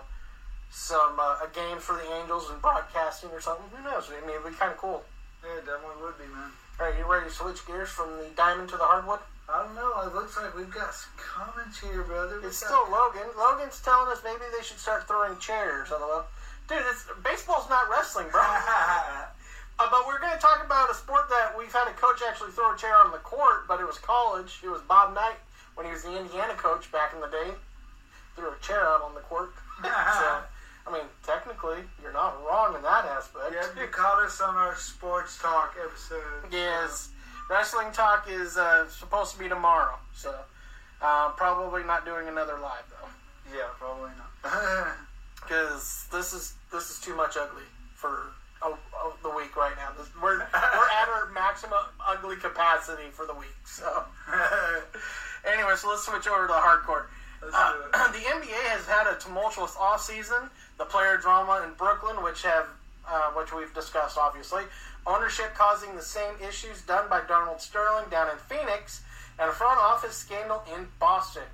some 0.71 1.19
uh, 1.19 1.39
a 1.43 1.49
game 1.55 1.79
for 1.79 1.97
the 1.97 2.07
Angels 2.21 2.51
and 2.51 2.61
broadcasting 2.61 3.31
or 3.31 3.41
something. 3.41 3.65
Who 3.75 3.83
knows? 3.83 4.11
I 4.13 4.21
mean, 4.27 4.37
it'd 4.37 4.45
be 4.53 4.57
kind 4.57 4.71
of 4.73 4.79
cool. 4.79 5.03
Yeah, 5.43 5.57
it 5.59 5.67
definitely 5.67 6.03
would 6.03 6.19
be, 6.19 6.25
man. 6.33 6.51
All 6.79 6.87
right, 6.87 6.99
you 6.99 7.05
ready 7.11 7.27
to 7.27 7.33
switch 7.33 7.67
gears 7.67 7.89
from 7.89 8.11
the 8.19 8.29
diamond 8.37 8.69
to 8.69 8.77
the 8.77 8.85
hardwood? 8.85 9.21
I 9.49 9.63
don't 9.63 9.75
know. 9.75 10.01
It 10.03 10.15
looks 10.15 10.37
like 10.37 10.57
we've 10.57 10.71
got 10.73 10.93
some 10.93 11.13
comments 11.17 11.79
here, 11.81 12.03
brother. 12.03 12.37
It's 12.37 12.45
We've 12.45 12.55
still 12.55 12.87
got- 12.91 13.15
Logan. 13.15 13.29
Logan's 13.39 13.81
telling 13.81 14.11
us 14.11 14.21
maybe 14.25 14.43
they 14.57 14.63
should 14.65 14.79
start 14.79 15.07
throwing 15.07 15.39
chairs. 15.39 15.93
Although, 15.93 16.25
dude, 16.69 16.79
it's, 16.91 17.07
baseball's 17.23 17.69
not 17.71 17.89
wrestling, 17.91 18.27
bro. 18.31 18.43
Uh, 19.79 19.87
but 19.91 20.07
we're 20.07 20.19
going 20.19 20.33
to 20.33 20.41
talk 20.41 20.65
about 20.65 20.91
a 20.91 20.95
sport 20.95 21.29
that 21.29 21.53
we've 21.53 21.71
had 21.71 21.87
a 21.87 21.93
coach 22.01 22.23
actually 22.27 22.51
throw 22.51 22.73
a 22.73 22.77
chair 22.79 22.97
on 22.97 23.13
the 23.13 23.19
court, 23.19 23.69
but 23.69 23.79
it 23.79 23.87
was 23.87 23.99
college. 23.99 24.59
It 24.65 24.71
was 24.71 24.81
Bob 24.89 25.15
Knight 25.15 25.37
when 25.75 25.85
he 25.85 25.93
was 25.93 26.03
the 26.03 26.17
Indiana 26.19 26.55
coach 26.55 26.91
back 26.91 27.13
in 27.13 27.21
the 27.21 27.27
day. 27.27 27.51
Threw 28.37 28.49
a 28.49 28.57
chair 28.63 28.81
out 28.89 29.03
on 29.03 29.13
the 29.13 29.21
court. 29.21 29.51
so, 29.85 29.89
I 30.87 30.91
mean, 30.91 31.03
technically, 31.27 31.81
you're 32.03 32.15
not 32.15 32.43
wrong 32.49 32.75
in 32.75 32.81
that 32.89 33.05
aspect. 33.05 33.53
Yeah, 33.53 33.69
you 33.79 33.87
caught 33.89 34.23
us 34.25 34.41
on 34.41 34.57
our 34.57 34.77
sports 34.77 35.37
talk 35.43 35.77
episode. 35.79 36.49
Yes, 36.51 37.11
wrestling 37.49 37.93
talk 37.93 38.27
is 38.31 38.57
uh, 38.57 38.89
supposed 38.89 39.33
to 39.35 39.39
be 39.39 39.49
tomorrow, 39.49 39.97
so 40.15 40.35
uh, 41.03 41.31
probably 41.31 41.83
not 41.85 42.05
doing 42.05 42.29
another 42.29 42.59
live 42.61 42.85
though, 42.91 43.57
Yeah, 43.57 43.69
probably 43.79 44.11
not. 44.17 44.97
because 45.43 46.07
this 46.13 46.33
is 46.33 46.55
this 46.73 46.91
is 46.91 47.01
too 47.01 47.15
much 47.15 47.37
ugly 47.37 47.63
for 47.95 48.33
uh, 48.63 48.71
uh, 48.71 49.11
the 49.23 49.31
week 49.31 49.57
right 49.57 49.75
now. 49.77 49.91
This, 49.97 50.09
we're 50.21 50.39
we're 50.39 50.91
at 51.03 51.09
our 51.09 51.31
maximum 51.33 51.79
ugly 52.05 52.37
capacity 52.37 53.11
for 53.13 53.27
the 53.27 53.35
week. 53.35 53.57
So 53.65 54.05
anyway, 55.45 55.75
so 55.77 55.91
let's 55.91 56.05
switch 56.05 56.27
over 56.27 56.47
to 56.47 56.53
the 56.53 56.59
hardcore. 56.59 57.07
Uh, 57.43 58.09
the 58.13 58.19
NBA 58.19 58.63
has 58.75 58.87
had 58.87 59.07
a 59.07 59.19
tumultuous 59.19 59.73
offseason. 59.73 60.49
The 60.79 60.85
player 60.85 61.17
drama 61.17 61.65
in 61.67 61.75
Brooklyn, 61.75 62.23
which 62.23 62.43
have 62.43 62.67
uh, 63.09 63.31
which 63.33 63.53
we've 63.53 63.73
discussed 63.75 64.19
obviously, 64.19 64.63
ownership 65.07 65.55
causing 65.55 65.95
the 65.95 66.03
same 66.03 66.35
issues 66.47 66.83
done 66.83 67.09
by 67.09 67.23
Donald 67.29 67.61
Sterling 67.61 68.11
down 68.11 68.29
in 68.31 68.37
Phoenix, 68.37 69.03
and 69.39 69.49
a 69.49 69.53
front 69.53 69.79
office 69.79 70.17
scandal 70.17 70.63
in 70.75 70.89
Boston. 70.99 71.45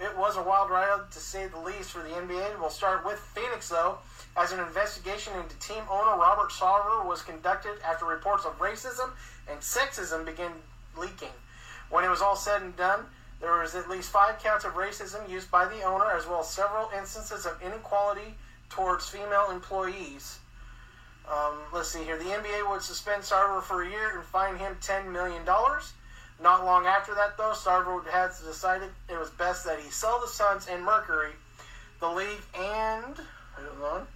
It 0.00 0.16
was 0.16 0.36
a 0.36 0.42
wild 0.42 0.70
ride 0.70 1.10
to 1.10 1.18
say 1.18 1.46
the 1.46 1.58
least 1.58 1.90
for 1.90 2.02
the 2.02 2.08
NBA. 2.08 2.58
We'll 2.58 2.70
start 2.70 3.04
with 3.04 3.18
Phoenix 3.18 3.68
though, 3.68 3.98
as 4.36 4.52
an 4.52 4.58
investigation 4.58 5.32
into 5.34 5.56
team 5.58 5.82
owner 5.88 6.18
Robert 6.18 6.50
Sarver 6.50 7.06
was 7.06 7.22
conducted 7.22 7.80
after 7.84 8.04
reports 8.04 8.44
of 8.44 8.58
racism 8.58 9.10
and 9.48 9.60
sexism 9.60 10.24
began 10.24 10.50
leaking. 10.98 11.34
When 11.90 12.04
it 12.04 12.10
was 12.10 12.22
all 12.22 12.36
said 12.36 12.62
and 12.62 12.76
done, 12.76 13.06
there 13.40 13.60
was 13.60 13.74
at 13.74 13.88
least 13.88 14.10
five 14.10 14.42
counts 14.42 14.64
of 14.64 14.72
racism 14.72 15.28
used 15.28 15.50
by 15.50 15.66
the 15.66 15.82
owner, 15.82 16.10
as 16.10 16.26
well 16.26 16.40
as 16.40 16.48
several 16.48 16.88
instances 16.96 17.46
of 17.46 17.60
inequality 17.62 18.34
towards 18.70 19.08
female 19.08 19.50
employees. 19.52 20.38
Um, 21.30 21.58
let's 21.72 21.88
see 21.88 22.04
here. 22.04 22.18
The 22.18 22.24
NBA 22.24 22.70
would 22.70 22.82
suspend 22.82 23.22
Sarver 23.22 23.62
for 23.62 23.82
a 23.82 23.88
year 23.88 24.18
and 24.18 24.24
fine 24.24 24.56
him 24.56 24.76
$10 24.80 25.10
million. 25.10 25.42
Not 26.42 26.64
long 26.64 26.86
after 26.86 27.14
that, 27.14 27.36
though, 27.38 27.52
Sarver 27.54 28.06
had 28.08 28.30
decided 28.44 28.90
it 29.08 29.18
was 29.18 29.30
best 29.30 29.64
that 29.64 29.78
he 29.80 29.90
sell 29.90 30.20
the 30.20 30.26
Suns 30.26 30.66
and 30.68 30.84
Mercury. 30.84 31.32
The 32.00 32.08
league 32.08 32.42
and 32.58 33.16
on, 33.82 34.06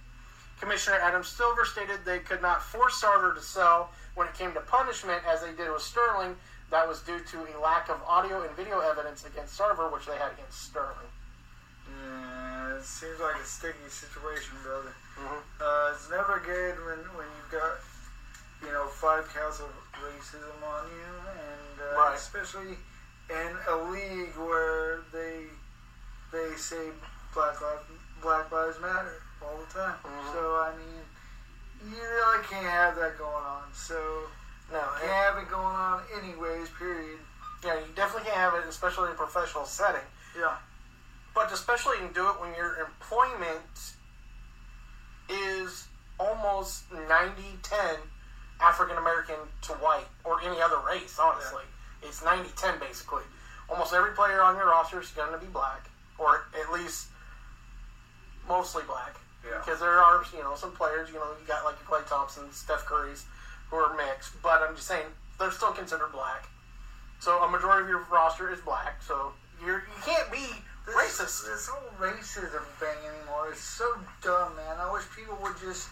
Commissioner 0.59 0.97
Adam 1.01 1.23
Silver 1.23 1.65
stated 1.65 1.99
they 2.05 2.19
could 2.19 2.41
not 2.41 2.61
force 2.61 3.01
Sarver 3.01 3.33
to 3.35 3.41
sell 3.41 3.91
when 4.15 4.27
it 4.27 4.33
came 4.33 4.51
to 4.53 4.59
punishment, 4.61 5.21
as 5.27 5.41
they 5.41 5.51
did 5.53 5.71
with 5.71 5.81
Sterling. 5.81 6.35
That 6.71 6.87
was 6.87 7.01
due 7.01 7.19
to 7.19 7.37
a 7.37 7.59
lack 7.59 7.89
of 7.89 7.99
audio 8.07 8.43
and 8.43 8.55
video 8.55 8.79
evidence 8.79 9.25
against 9.25 9.57
Sarver, 9.57 9.91
which 9.91 10.05
they 10.05 10.17
had 10.17 10.31
against 10.33 10.61
Sterling. 10.65 11.09
Yeah, 11.87 12.38
it 12.79 12.85
seems 12.85 13.19
like 13.19 13.35
a 13.35 13.45
sticky 13.45 13.89
situation, 13.89 14.55
brother. 14.63 14.93
Mhm. 15.19 15.41
Uh, 15.59 15.91
it's 15.93 16.09
never 16.09 16.39
good 16.39 16.75
when, 16.85 16.99
when 17.17 17.27
you've 17.35 17.51
got, 17.51 17.75
you 18.63 18.71
know, 18.71 18.87
five 18.87 19.27
counts 19.33 19.59
of 19.59 19.67
racism 20.01 20.63
on 20.63 20.87
you, 20.87 21.13
and 21.27 21.81
uh, 21.81 21.99
Right. 21.99 22.15
especially 22.15 22.77
in 23.29 23.57
a 23.67 23.75
league 23.91 24.35
where 24.37 25.01
they 25.11 25.47
they 26.31 26.55
say 26.55 26.91
Black 27.33 27.59
Lives 27.61 27.83
Black 28.21 28.51
Lives 28.51 28.79
Matter 28.79 29.21
all 29.41 29.57
the 29.57 29.73
time. 29.73 29.95
Mhm. 30.03 30.33
So 30.33 30.61
I 30.61 30.71
mean, 30.75 31.05
you 31.91 32.01
really 32.01 32.43
can't 32.45 32.65
have 32.65 32.95
that 32.95 33.17
going 33.17 33.43
on. 33.45 33.73
So 33.73 34.29
No, 34.71 34.79
can't 34.79 35.03
and- 35.03 35.11
have 35.11 35.37
it 35.37 35.49
going 35.49 35.75
on 35.75 36.03
anyways. 36.13 36.69
Period. 36.69 37.19
yeah, 37.63 37.73
you 37.75 37.87
definitely 37.95 38.29
can't 38.29 38.37
have 38.37 38.53
it, 38.55 38.67
especially 38.69 39.07
in 39.09 39.13
a 39.13 39.17
professional 39.17 39.65
setting. 39.65 40.05
Yeah. 40.37 40.55
But 41.39 41.53
especially 41.53 41.95
you 41.99 42.11
can 42.11 42.13
do 42.13 42.27
it 42.27 42.35
when 42.41 42.53
your 42.53 42.75
employment 42.83 43.95
is 45.29 45.87
almost 46.19 46.91
90-10 46.91 47.95
African 48.59 48.97
American 48.97 49.37
to 49.61 49.71
white 49.75 50.09
or 50.25 50.41
any 50.41 50.61
other 50.61 50.79
race, 50.85 51.17
honestly. 51.17 51.63
It's 52.03 52.19
90-10 52.19 52.81
basically. 52.81 53.23
Almost 53.69 53.93
every 53.93 54.11
player 54.11 54.41
on 54.41 54.57
your 54.57 54.65
roster 54.65 54.99
is 54.99 55.11
going 55.11 55.31
to 55.31 55.37
be 55.37 55.45
black, 55.45 55.89
or 56.17 56.43
at 56.59 56.73
least 56.73 57.07
mostly 58.49 58.83
black. 58.85 59.15
Yeah. 59.45 59.59
Because 59.63 59.79
there 59.79 59.97
are, 59.97 60.21
you 60.35 60.43
know, 60.43 60.55
some 60.55 60.73
players, 60.73 61.07
you 61.07 61.15
know, 61.15 61.31
you 61.39 61.47
got 61.47 61.63
like 61.63 61.81
Klay 61.85 62.05
Thompson, 62.05 62.51
Steph 62.51 62.85
Curry's, 62.85 63.23
who 63.69 63.77
are 63.77 63.95
mixed, 63.95 64.33
but 64.43 64.61
I'm 64.61 64.75
just 64.75 64.89
saying 64.89 65.05
they're 65.39 65.51
still 65.51 65.71
considered 65.71 66.11
black. 66.11 66.49
So 67.21 67.41
a 67.41 67.49
majority 67.49 67.83
of 67.83 67.89
your 67.89 68.05
roster 68.11 68.51
is 68.51 68.59
black. 68.59 69.01
So 69.01 69.31
you're 69.63 69.85
you 69.87 70.03
can't 70.03 70.29
be 70.33 70.45
This, 70.89 71.19
racist. 71.19 71.45
This 71.45 71.67
whole 71.67 71.91
racism 71.99 72.63
thing 72.79 72.97
anymore 73.05 73.51
is 73.51 73.59
so 73.59 73.95
dumb, 74.21 74.55
man. 74.55 74.77
I 74.79 74.91
wish 74.91 75.03
people 75.15 75.37
would 75.41 75.57
just 75.59 75.89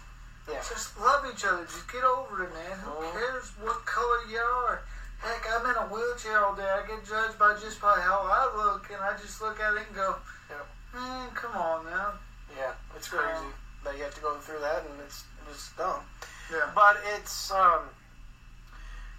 Yeah. 0.48 0.62
just 0.68 0.98
love 0.98 1.26
each 1.26 1.46
other. 1.46 1.66
Just 1.66 1.92
get 1.92 2.04
over 2.04 2.44
it, 2.44 2.54
man. 2.54 2.80
Who 2.80 2.92
Mhm. 2.92 3.12
cares 3.12 3.52
what 3.60 3.86
color 3.86 4.24
you 4.24 4.40
are? 4.40 4.82
Heck, 5.20 5.50
I'm 5.50 5.66
in 5.66 5.76
a 5.76 5.88
wheelchair 5.88 6.46
all 6.46 6.54
day. 6.56 6.70
I 6.70 6.82
get 6.84 7.04
judged 7.06 7.38
by 7.38 7.56
just 7.56 7.82
by 7.82 8.00
how 8.00 8.22
I 8.22 8.56
look, 8.56 8.90
and 8.90 9.04
I 9.04 9.18
just 9.18 9.42
look 9.42 9.60
at 9.60 9.74
it 9.74 9.88
and 9.88 9.96
go, 9.96 10.16
Yeah. 10.50 10.56
man, 10.94 11.32
come 11.32 11.56
on 11.58 11.86
now. 11.86 12.14
Yeah, 12.56 12.74
it's 12.96 13.10
crazy 13.10 13.54
that 13.84 13.98
you 13.98 14.04
have 14.04 14.16
to 14.16 14.22
go 14.22 14.40
through 14.40 14.60
that, 14.60 14.84
and 14.86 15.02
it's 15.02 15.24
it's 15.50 15.70
dumb. 15.70 16.06
Yeah. 16.52 16.70
But 16.76 16.98
it's 17.04 17.52
um, 17.52 17.90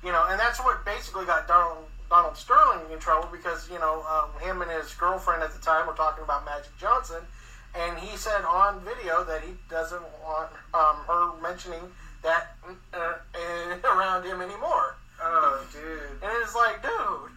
you 0.02 0.12
know, 0.12 0.24
and 0.24 0.38
that's 0.38 0.60
what 0.60 0.84
basically 0.84 1.24
got 1.26 1.46
Donald 1.46 1.90
Donald 2.10 2.36
Sterling 2.36 2.90
in 2.92 2.98
trouble 2.98 3.28
because 3.30 3.68
you 3.70 3.78
know 3.78 4.02
um, 4.08 4.30
him 4.40 4.62
and 4.62 4.70
his 4.70 4.92
girlfriend 4.94 5.42
at 5.42 5.52
the 5.52 5.60
time 5.60 5.86
were 5.86 5.92
talking 5.94 6.24
about 6.24 6.44
Magic 6.44 6.72
Johnson, 6.78 7.20
and 7.74 7.98
he 7.98 8.16
said 8.16 8.42
on 8.44 8.80
video 8.80 9.24
that 9.24 9.42
he 9.42 9.52
doesn't 9.68 10.02
want 10.24 10.50
um, 10.74 10.96
her 11.06 11.32
mentioning 11.42 11.82
that 12.22 12.56
uh, 12.94 13.14
around 13.84 14.24
him 14.24 14.40
anymore. 14.40 14.96
Oh, 15.20 15.66
dude. 15.72 16.22
And 16.22 16.30
it's 16.42 16.54
like, 16.54 16.80
dude, 16.82 17.32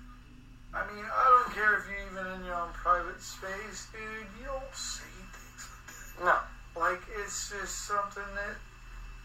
I 0.73 0.85
mean, 0.93 1.03
I 1.03 1.43
don't 1.43 1.53
care 1.53 1.77
if 1.77 1.83
you're 1.89 2.23
even 2.23 2.39
in 2.39 2.45
your 2.45 2.55
own 2.55 2.69
private 2.73 3.21
space, 3.21 3.87
dude. 3.91 4.27
You 4.39 4.45
don't 4.45 4.75
say 4.75 5.03
things 5.33 5.67
like 5.67 6.17
that. 6.19 6.25
no, 6.25 6.79
Like 6.81 7.01
it's 7.19 7.49
just 7.49 7.87
something 7.87 8.23
that 8.35 8.55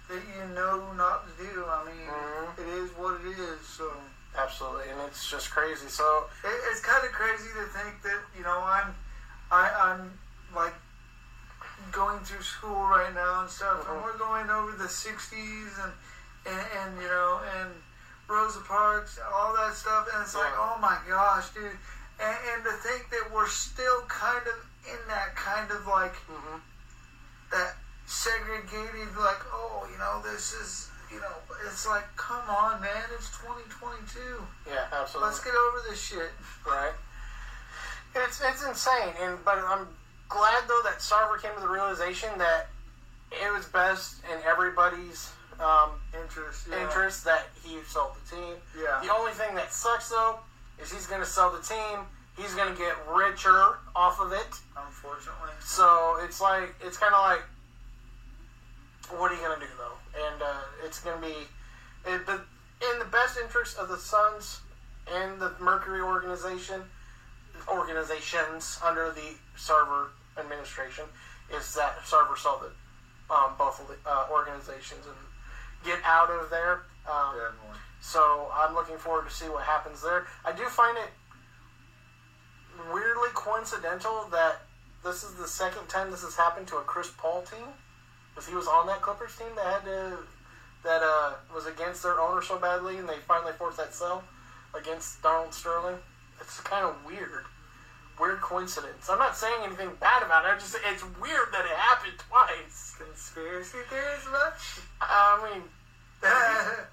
that 0.09 0.23
you 0.39 0.55
know 0.55 0.93
not 0.95 1.27
to 1.27 1.45
do. 1.45 1.65
I 1.67 1.85
mean, 1.85 2.07
Mhm. 2.09 2.59
it 2.59 2.69
is 2.83 2.91
what 2.97 3.21
it 3.21 3.39
is. 3.39 3.67
So 3.67 3.91
absolutely, 4.39 4.91
and 4.91 5.01
it's 5.09 5.31
just 5.31 5.51
crazy. 5.51 5.89
So 5.89 6.27
it, 6.45 6.57
it's 6.71 6.81
kind 6.81 7.05
of 7.05 7.13
crazy 7.13 7.49
to 7.57 7.65
think 7.73 8.03
that 8.03 8.21
you 8.37 8.45
know 8.45 8.59
I'm 8.59 8.95
I, 9.51 9.71
I'm 9.93 10.19
like 10.55 10.75
going 11.93 12.21
through 12.21 12.43
school 12.43 12.87
right 12.87 13.15
now 13.15 13.43
and 13.43 13.51
stuff, 13.51 13.89
and 13.89 13.99
Mhm. 14.01 14.05
we're 14.05 14.19
going 14.19 14.51
over 14.51 14.73
the 14.73 14.89
'60s 14.89 15.85
and 15.85 15.93
and, 16.47 16.67
and 16.79 17.03
you 17.03 17.09
know 17.09 17.41
and 17.59 17.71
Rosa 18.29 18.61
Parks, 18.61 19.19
all 19.33 19.55
that 19.55 19.75
stuff, 19.75 20.09
and 20.13 20.23
it's 20.23 20.35
like, 20.35 20.53
oh 20.57 20.79
my 20.81 20.99
gosh, 21.09 21.51
dude. 21.51 21.79
And, 22.19 22.37
and 22.55 22.65
to 22.65 22.73
think 22.73 23.11
that 23.11 23.31
we're 23.33 23.47
still 23.49 24.03
kind 24.09 24.43
of 24.47 24.67
in 24.89 24.99
that 25.09 25.37
kind 25.37 25.71
of 25.71 25.87
like 25.87 26.15
mhm. 26.27 26.61
that 27.53 27.77
segregated, 28.07 29.15
like, 29.19 29.43
oh, 29.53 29.87
you 29.93 29.99
know, 29.99 30.23
this 30.23 30.53
is, 30.55 30.91
you 31.13 31.21
know, 31.21 31.35
it's 31.67 31.87
like, 31.87 32.05
come 32.17 32.43
on, 32.49 32.81
man, 32.81 33.05
it's 33.15 33.31
2022. 33.39 34.21
yeah, 34.69 34.87
absolutely. 34.93 35.29
Let's 35.29 35.43
get 35.45 35.55
over 35.55 35.79
this 35.89 36.01
shit. 36.03 36.31
right? 36.67 36.93
It's 38.15 38.41
it's 38.41 38.65
insane, 38.65 39.13
and 39.21 39.37
but 39.45 39.59
I'm 39.59 39.87
glad 40.29 40.65
though 40.69 40.81
that 40.85 40.99
Sarver 40.99 41.41
came 41.41 41.53
to 41.55 41.61
the 41.61 41.69
realization 41.69 42.31
that 42.39 42.69
it 43.31 43.53
was 43.53 43.67
best 43.67 44.23
in 44.33 44.39
everybody's 44.47 45.31
um, 45.61 45.91
Interest, 46.15 46.67
yeah. 46.71 46.83
interest 46.85 47.25
that 47.25 47.49
he 47.65 47.77
sold 47.89 48.13
the 48.25 48.37
team. 48.37 48.55
Yeah. 48.79 49.01
The 49.03 49.13
only 49.13 49.33
thing 49.33 49.55
that 49.55 49.73
sucks 49.73 50.09
though 50.11 50.39
is 50.81 50.93
he's 50.93 51.07
going 51.07 51.21
to 51.21 51.27
sell 51.27 51.51
the 51.51 51.63
team. 51.63 52.01
He's 52.37 52.55
going 52.55 52.73
to 52.73 52.79
get 52.79 52.95
richer 53.09 53.79
off 53.95 54.21
of 54.21 54.33
it. 54.33 54.49
Unfortunately. 54.77 55.51
So 55.61 56.19
it's 56.23 56.41
like 56.41 56.75
it's 56.85 56.97
kind 56.99 57.15
of 57.15 57.21
like, 57.23 57.41
what 59.07 59.31
are 59.31 59.35
you 59.35 59.41
gonna 59.41 59.61
do 59.61 59.73
though? 59.79 59.97
And 60.29 60.43
uh, 60.43 60.85
it's 60.85 61.01
gonna 61.01 61.21
be 61.21 61.35
it, 62.07 62.27
the, 62.27 62.41
in 62.93 62.99
the 62.99 63.07
best 63.07 63.39
interest 63.43 63.79
of 63.79 63.89
the 63.89 63.97
Suns 63.97 64.61
and 65.13 65.41
the 65.41 65.53
Mercury 65.61 66.01
organization, 66.01 66.83
organizations 67.69 68.79
under 68.85 69.13
the 69.13 69.35
Sarver 69.57 70.09
administration, 70.39 71.05
is 71.55 71.75
that 71.75 71.99
Sarver 72.05 72.37
sell 72.37 72.59
the 72.63 72.71
um, 73.33 73.53
both 73.59 73.81
of 73.81 73.89
the, 73.89 73.97
uh, 74.09 74.27
organizations 74.31 75.05
and 75.07 75.17
get 75.85 75.99
out 76.05 76.31
of 76.31 76.51
there. 76.51 76.83
Um, 77.11 77.35
so 78.01 78.51
I'm 78.55 78.75
looking 78.75 78.99
forward 78.99 79.29
to 79.29 79.35
see 79.35 79.47
what 79.47 79.65
happens 79.65 80.03
there. 80.03 80.27
I 80.45 80.53
do 80.53 80.65
find 80.65 80.97
it 80.99 81.11
weirdly 82.93 83.31
coincidental 83.35 84.29
that 84.31 84.63
this 85.05 85.25
is 85.25 85.35
the 85.35 85.49
second 85.49 85.89
time 85.89 86.11
this 86.11 86.23
has 86.23 86.37
happened 86.37 86.67
to 86.69 86.77
a 86.77 86.83
Chris 86.83 87.11
Paul 87.17 87.43
team, 87.43 87.67
because 88.37 88.47
he 88.49 88.55
was 88.55 88.69
on 88.69 88.87
that 88.87 89.01
Clippers 89.01 89.35
team 89.37 89.49
that 89.57 89.65
had 89.65 89.85
to 89.85 90.19
that 90.85 91.01
uh, 91.03 91.33
was 91.55 91.67
against 91.67 92.03
their 92.03 92.21
owner 92.21 92.43
so 92.43 92.59
badly, 92.59 92.99
and 92.99 93.09
they 93.09 93.17
finally 93.27 93.53
forced 93.57 93.79
that 93.79 93.95
sell 93.95 94.23
against 94.79 95.23
Donald 95.23 95.55
Sterling. 95.55 95.97
It's 96.39 96.61
kind 96.61 96.85
of 96.85 96.95
weird, 97.07 97.49
weird 98.21 98.41
coincidence. 98.41 99.09
I'm 99.09 99.19
not 99.19 99.37
saying 99.37 99.65
anything 99.65 99.91
bad 99.99 100.23
about 100.23 100.45
it. 100.45 100.49
I 100.49 100.55
just 100.55 100.77
it's 100.93 101.03
weird 101.19 101.49
that 101.53 101.65
it 101.65 101.77
happened 101.77 102.19
twice. 102.19 102.95
Conspiracy 103.01 103.79
theories 103.89 104.29
much? 104.31 104.85
I 105.01 105.41
mean, 105.51 105.63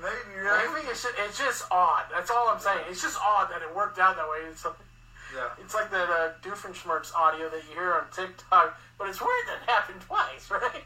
Maybe, 0.00 0.40
right? 0.40 0.64
maybe 0.72 0.88
it's 0.88 1.02
just, 1.02 1.14
it's 1.18 1.38
just 1.38 1.64
odd. 1.70 2.04
That's 2.10 2.30
all 2.30 2.48
I'm 2.48 2.58
saying. 2.58 2.88
It's 2.88 3.02
just 3.02 3.18
odd 3.20 3.50
that 3.52 3.60
it 3.60 3.68
worked 3.76 3.98
out 3.98 4.16
that 4.16 4.24
way. 4.24 4.48
It's 4.50 4.64
Yeah. 5.34 5.48
it's 5.62 5.74
like 5.74 5.90
that 5.90 6.08
uh, 6.10 6.32
Doofenshmirtz 6.42 7.14
audio 7.14 7.48
that 7.50 7.62
you 7.68 7.74
hear 7.74 7.92
on 7.94 8.04
TikTok, 8.10 8.78
but 8.98 9.08
it's 9.08 9.20
weird 9.20 9.46
that 9.48 9.62
it 9.62 9.70
happened 9.70 10.00
twice, 10.00 10.50
right? 10.50 10.84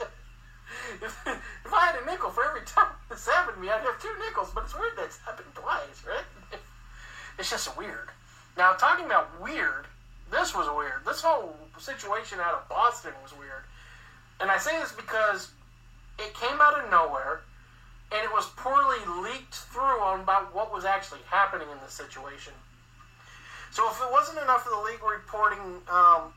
if, 1.02 1.26
if 1.26 1.72
I 1.72 1.86
had 1.86 1.96
a 2.02 2.04
nickel 2.06 2.30
for 2.30 2.44
every 2.44 2.62
time 2.66 2.92
this 3.08 3.26
happened 3.26 3.56
to 3.56 3.62
me, 3.62 3.68
I'd 3.70 3.80
have 3.80 4.00
two 4.00 4.12
nickels, 4.26 4.50
but 4.54 4.64
it's 4.64 4.78
weird 4.78 4.96
that 4.96 5.06
it's 5.06 5.18
happened 5.18 5.48
twice, 5.54 6.04
right? 6.06 6.24
It's 7.38 7.48
just 7.48 7.74
weird. 7.78 8.10
Now, 8.58 8.72
talking 8.72 9.06
about 9.06 9.40
weird, 9.40 9.86
this 10.30 10.54
was 10.54 10.68
weird. 10.76 11.04
This 11.06 11.22
whole 11.22 11.56
situation 11.78 12.38
out 12.38 12.52
of 12.52 12.68
Boston 12.68 13.12
was 13.22 13.32
weird. 13.32 13.64
And 14.40 14.50
I 14.50 14.58
say 14.58 14.78
this 14.78 14.92
because 14.92 15.50
it 16.18 16.34
came 16.34 16.60
out 16.60 16.78
of 16.78 16.90
nowhere. 16.90 17.40
and 18.12 18.20
it 18.24 18.30
was 18.32 18.46
poorly 18.56 18.98
leaked 19.22 19.54
through 19.54 20.00
on 20.02 20.20
about 20.20 20.54
what 20.54 20.72
was 20.72 20.84
actually 20.84 21.20
happening 21.30 21.68
in 21.70 21.78
the 21.84 21.90
situation. 21.90 22.52
So 23.70 23.88
if 23.88 24.00
it 24.00 24.10
wasn't 24.10 24.38
enough 24.42 24.64
for 24.64 24.70
the 24.70 24.82
league 24.82 25.02
reporting, 25.02 25.80
um, 25.90 26.32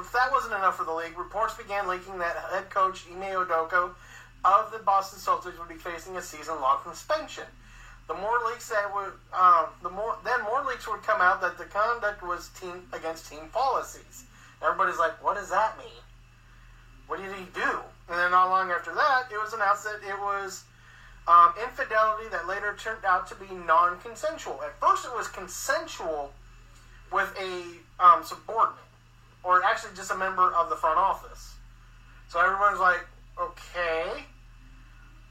if 0.00 0.12
that 0.12 0.32
wasn't 0.32 0.54
enough 0.54 0.76
for 0.76 0.84
the 0.84 0.92
league, 0.92 1.16
reports 1.18 1.54
began 1.54 1.86
leaking 1.86 2.18
that 2.18 2.36
head 2.50 2.70
coach 2.70 3.04
Ime 3.12 3.44
Udoka 3.44 3.90
of 4.44 4.72
the 4.72 4.78
Boston 4.78 5.18
Celtics 5.20 5.58
would 5.58 5.68
be 5.68 5.76
facing 5.76 6.16
a 6.16 6.22
season-long 6.22 6.78
suspension. 6.88 7.44
The 8.08 8.14
more 8.14 8.40
leaks 8.50 8.68
that 8.70 8.92
would, 8.92 9.12
um, 9.32 9.66
the 9.82 9.90
more 9.90 10.16
then 10.24 10.42
more 10.42 10.64
leaks 10.64 10.88
would 10.88 11.02
come 11.02 11.20
out 11.20 11.40
that 11.40 11.56
the 11.56 11.64
conduct 11.64 12.22
was 12.22 12.48
team 12.60 12.82
against 12.92 13.30
team 13.30 13.48
policies. 13.52 14.24
Everybody's 14.62 14.98
like, 14.98 15.22
what 15.22 15.36
does 15.36 15.50
that 15.50 15.78
mean? 15.78 16.02
What 17.06 17.20
did 17.20 17.32
he 17.34 17.44
do? 17.54 17.78
And 18.08 18.18
then 18.18 18.30
not 18.30 18.48
long 18.50 18.70
after 18.70 18.94
that, 18.94 19.24
it 19.30 19.38
was 19.38 19.52
announced 19.52 19.84
that 19.84 20.00
it 20.06 20.18
was 20.18 20.64
um, 21.28 21.52
infidelity 21.62 22.28
that 22.30 22.48
later 22.48 22.74
turned 22.78 23.04
out 23.04 23.28
to 23.28 23.34
be 23.36 23.46
non-consensual. 23.54 24.60
At 24.64 24.78
first, 24.80 25.06
it 25.06 25.14
was 25.16 25.28
consensual 25.28 26.32
with 27.12 27.32
a 27.40 28.04
um, 28.04 28.24
subordinate, 28.24 28.78
or 29.44 29.62
actually 29.64 29.94
just 29.94 30.10
a 30.10 30.16
member 30.16 30.52
of 30.54 30.70
the 30.70 30.76
front 30.76 30.98
office. 30.98 31.54
So 32.28 32.40
everyone's 32.40 32.80
like, 32.80 33.04
okay, 33.38 34.24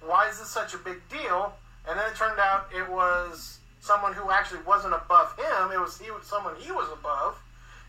why 0.06 0.30
is 0.30 0.40
this 0.40 0.50
such 0.50 0.74
a 0.74 0.78
big 0.78 0.98
deal? 1.10 1.54
And 1.88 1.98
then 2.00 2.06
it 2.12 2.16
turned 2.16 2.40
out 2.40 2.70
it 2.76 2.90
was 2.90 3.60
someone 3.80 4.14
who 4.14 4.30
actually 4.30 4.62
wasn't 4.66 4.94
above 4.94 5.36
him. 5.38 5.72
It 5.72 5.80
was 5.80 6.00
he 6.00 6.12
was 6.12 6.26
someone 6.26 6.56
he 6.60 6.72
was 6.72 6.88
above. 6.94 7.38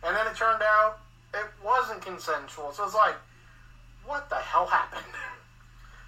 And 0.05 0.17
then 0.17 0.27
it 0.27 0.37
turned 0.37 0.63
out 0.63 0.99
it 1.35 1.47
wasn't 1.65 2.03
consensual. 2.03 2.73
So 2.73 2.85
it's 2.85 2.95
like, 2.95 3.15
what 4.07 4.29
the 4.29 4.37
hell 4.37 4.67
happened? 4.67 5.05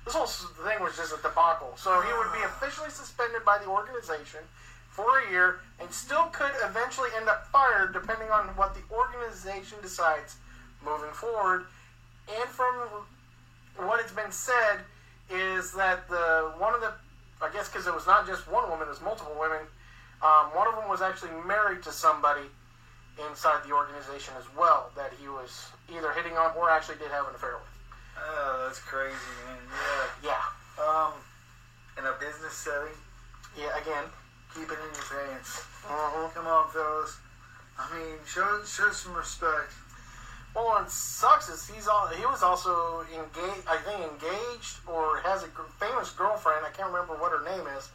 This 0.04 0.12
whole 0.12 0.26
thing 0.26 0.84
was 0.84 0.94
just 0.98 1.14
a 1.14 1.22
debacle. 1.22 1.72
So 1.80 2.02
he 2.02 2.12
would 2.12 2.30
be 2.36 2.44
officially 2.44 2.90
suspended 2.90 3.42
by 3.42 3.56
the 3.56 3.64
organization 3.64 4.40
for 4.94 5.18
a 5.18 5.30
year 5.30 5.58
and 5.80 5.90
still 5.90 6.26
could 6.26 6.52
eventually 6.62 7.10
end 7.16 7.28
up 7.28 7.48
fired 7.48 7.92
depending 7.92 8.30
on 8.30 8.46
what 8.54 8.74
the 8.74 8.82
organization 8.94 9.76
decides 9.82 10.36
moving 10.84 11.10
forward. 11.10 11.66
And 12.30 12.48
from 12.48 12.74
what 13.76 13.98
it's 13.98 14.12
been 14.12 14.30
said 14.30 14.78
is 15.28 15.72
that 15.72 16.08
the 16.08 16.54
one 16.58 16.74
of 16.74 16.80
the 16.80 16.92
I 17.42 17.50
guess 17.52 17.68
because 17.68 17.86
it 17.88 17.94
was 17.94 18.06
not 18.06 18.26
just 18.26 18.46
one 18.46 18.70
woman, 18.70 18.86
it 18.86 18.90
was 18.90 19.02
multiple 19.02 19.34
women. 19.38 19.66
Um, 20.22 20.54
one 20.54 20.68
of 20.68 20.76
them 20.76 20.88
was 20.88 21.02
actually 21.02 21.34
married 21.44 21.82
to 21.82 21.92
somebody 21.92 22.46
inside 23.28 23.66
the 23.66 23.74
organization 23.74 24.32
as 24.38 24.46
well 24.56 24.90
that 24.96 25.12
he 25.20 25.28
was 25.28 25.68
either 25.90 26.12
hitting 26.12 26.38
on 26.38 26.54
or 26.56 26.70
actually 26.70 26.96
did 26.98 27.10
have 27.10 27.26
an 27.28 27.34
affair 27.34 27.58
with. 27.58 27.74
Oh, 28.16 28.64
that's 28.66 28.78
crazy, 28.78 29.18
man. 29.44 29.58
Yeah. 30.22 30.38
Yeah, 30.78 30.84
Um, 30.86 31.12
in 31.98 32.06
a 32.06 32.14
business 32.18 32.54
setting, 32.54 32.94
yeah. 33.58 33.76
Again, 33.76 34.04
keep 34.54 34.70
it 34.70 34.78
in 34.78 34.90
your 34.94 35.04
pants. 35.10 35.62
uh 35.88 36.28
Come 36.34 36.46
on, 36.46 36.68
fellas. 36.70 37.18
I 37.78 37.84
mean, 37.94 38.16
show 38.26 38.62
show 38.64 38.90
some 38.90 39.14
respect. 39.14 39.72
Well, 40.54 40.66
what 40.66 40.90
sucks 40.90 41.48
is 41.48 41.66
he's 41.68 41.88
all 41.88 42.06
he 42.08 42.24
was 42.24 42.42
also 42.42 43.02
engaged. 43.12 43.66
I 43.66 43.76
think 43.78 44.00
engaged 44.00 44.78
or 44.86 45.18
has 45.22 45.42
a 45.42 45.48
famous 45.80 46.10
girlfriend. 46.10 46.64
I 46.64 46.70
can't 46.70 46.90
remember 46.92 47.14
what 47.14 47.32
her 47.32 47.42
name 47.44 47.66
is. 47.76 47.90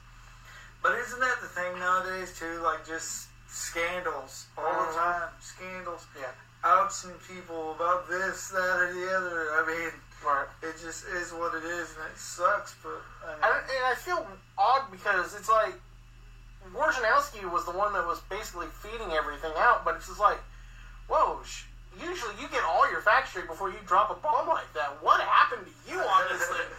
But 0.83 0.97
isn't 0.99 1.19
that 1.19 1.37
the 1.41 1.47
thing 1.47 1.79
nowadays 1.79 2.37
too? 2.37 2.59
Like 2.63 2.85
just 2.85 3.27
scandals 3.47 4.45
all 4.57 4.63
the 4.63 4.91
Mhm. 4.91 4.95
time. 4.95 5.29
Scandals. 5.39 6.05
Yeah. 6.19 6.31
Outsing 6.63 7.15
people 7.25 7.71
about 7.71 8.09
this, 8.09 8.49
that, 8.49 8.79
or 8.83 8.93
the 8.93 9.15
other. 9.15 9.63
I 9.63 9.65
mean, 9.65 9.91
Right. 10.21 10.47
it 10.61 10.77
just 10.77 11.05
is 11.05 11.31
what 11.31 11.55
it 11.55 11.63
is, 11.63 11.95
and 11.95 12.05
it 12.11 12.19
sucks. 12.19 12.73
But 12.83 12.99
I 13.23 13.33
mean, 13.35 13.43
I, 13.43 13.59
and 13.77 13.85
I 13.85 13.95
feel 13.95 14.27
odd 14.57 14.91
because 14.91 15.33
it's 15.35 15.47
like 15.47 15.73
Wojnarowski 16.75 17.49
was 17.51 17.65
the 17.65 17.71
one 17.71 17.93
that 17.93 18.05
was 18.05 18.19
basically 18.29 18.67
feeding 18.67 19.11
everything 19.13 19.51
out, 19.57 19.83
but 19.85 19.95
it's 19.95 20.07
just 20.07 20.19
like, 20.19 20.37
whoa. 21.07 21.39
Sh- 21.43 21.65
usually 21.99 22.33
you 22.39 22.47
get 22.49 22.63
all 22.63 22.89
your 22.91 23.01
facts 23.01 23.31
straight 23.31 23.47
before 23.47 23.69
you 23.69 23.79
drop 23.87 24.11
a 24.11 24.15
bomb 24.21 24.47
like 24.47 24.71
that. 24.75 24.95
What 25.01 25.19
happened 25.21 25.65
to 25.65 25.73
you 25.91 25.99
on 25.99 26.23
this 26.31 26.45
thing? 26.47 26.69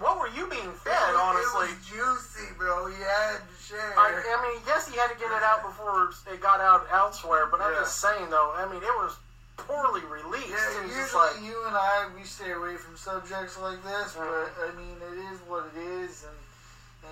What 0.00 0.18
were 0.18 0.28
you 0.28 0.48
being 0.48 0.72
fed, 0.72 0.94
it, 0.94 1.16
honestly? 1.16 1.68
it 1.68 1.76
was 1.76 1.86
juicy, 1.86 2.48
bro. 2.56 2.86
He 2.86 2.96
had 3.02 3.38
to 3.44 3.54
share. 3.60 3.92
I, 3.98 4.14
I 4.14 4.36
mean, 4.48 4.62
yes, 4.66 4.88
he 4.88 4.96
had 4.96 5.08
to 5.12 5.18
get 5.18 5.28
it 5.30 5.42
out 5.42 5.62
before 5.62 6.10
it 6.32 6.40
got 6.40 6.60
out 6.60 6.86
elsewhere, 6.92 7.46
but 7.50 7.60
I'm 7.60 7.72
Yeah. 7.72 7.80
just 7.80 8.00
saying, 8.00 8.30
though, 8.30 8.52
I 8.56 8.64
mean, 8.66 8.82
it 8.82 8.94
was 8.96 9.16
poorly 9.56 10.02
released. 10.06 10.48
Yeah, 10.48 10.82
usually 10.86 11.20
like, 11.20 11.42
you 11.42 11.56
and 11.66 11.76
I 11.76 12.08
we 12.16 12.24
stay 12.24 12.52
away 12.52 12.76
from 12.76 12.96
subjects 12.96 13.58
like 13.58 13.82
this, 13.82 14.14
Mhm. 14.14 14.22
but 14.22 14.52
I 14.68 14.70
mean 14.76 14.96
it 15.00 15.18
is 15.32 15.40
what 15.48 15.64
it 15.74 15.80
is, 15.80 16.24
and 16.24 16.36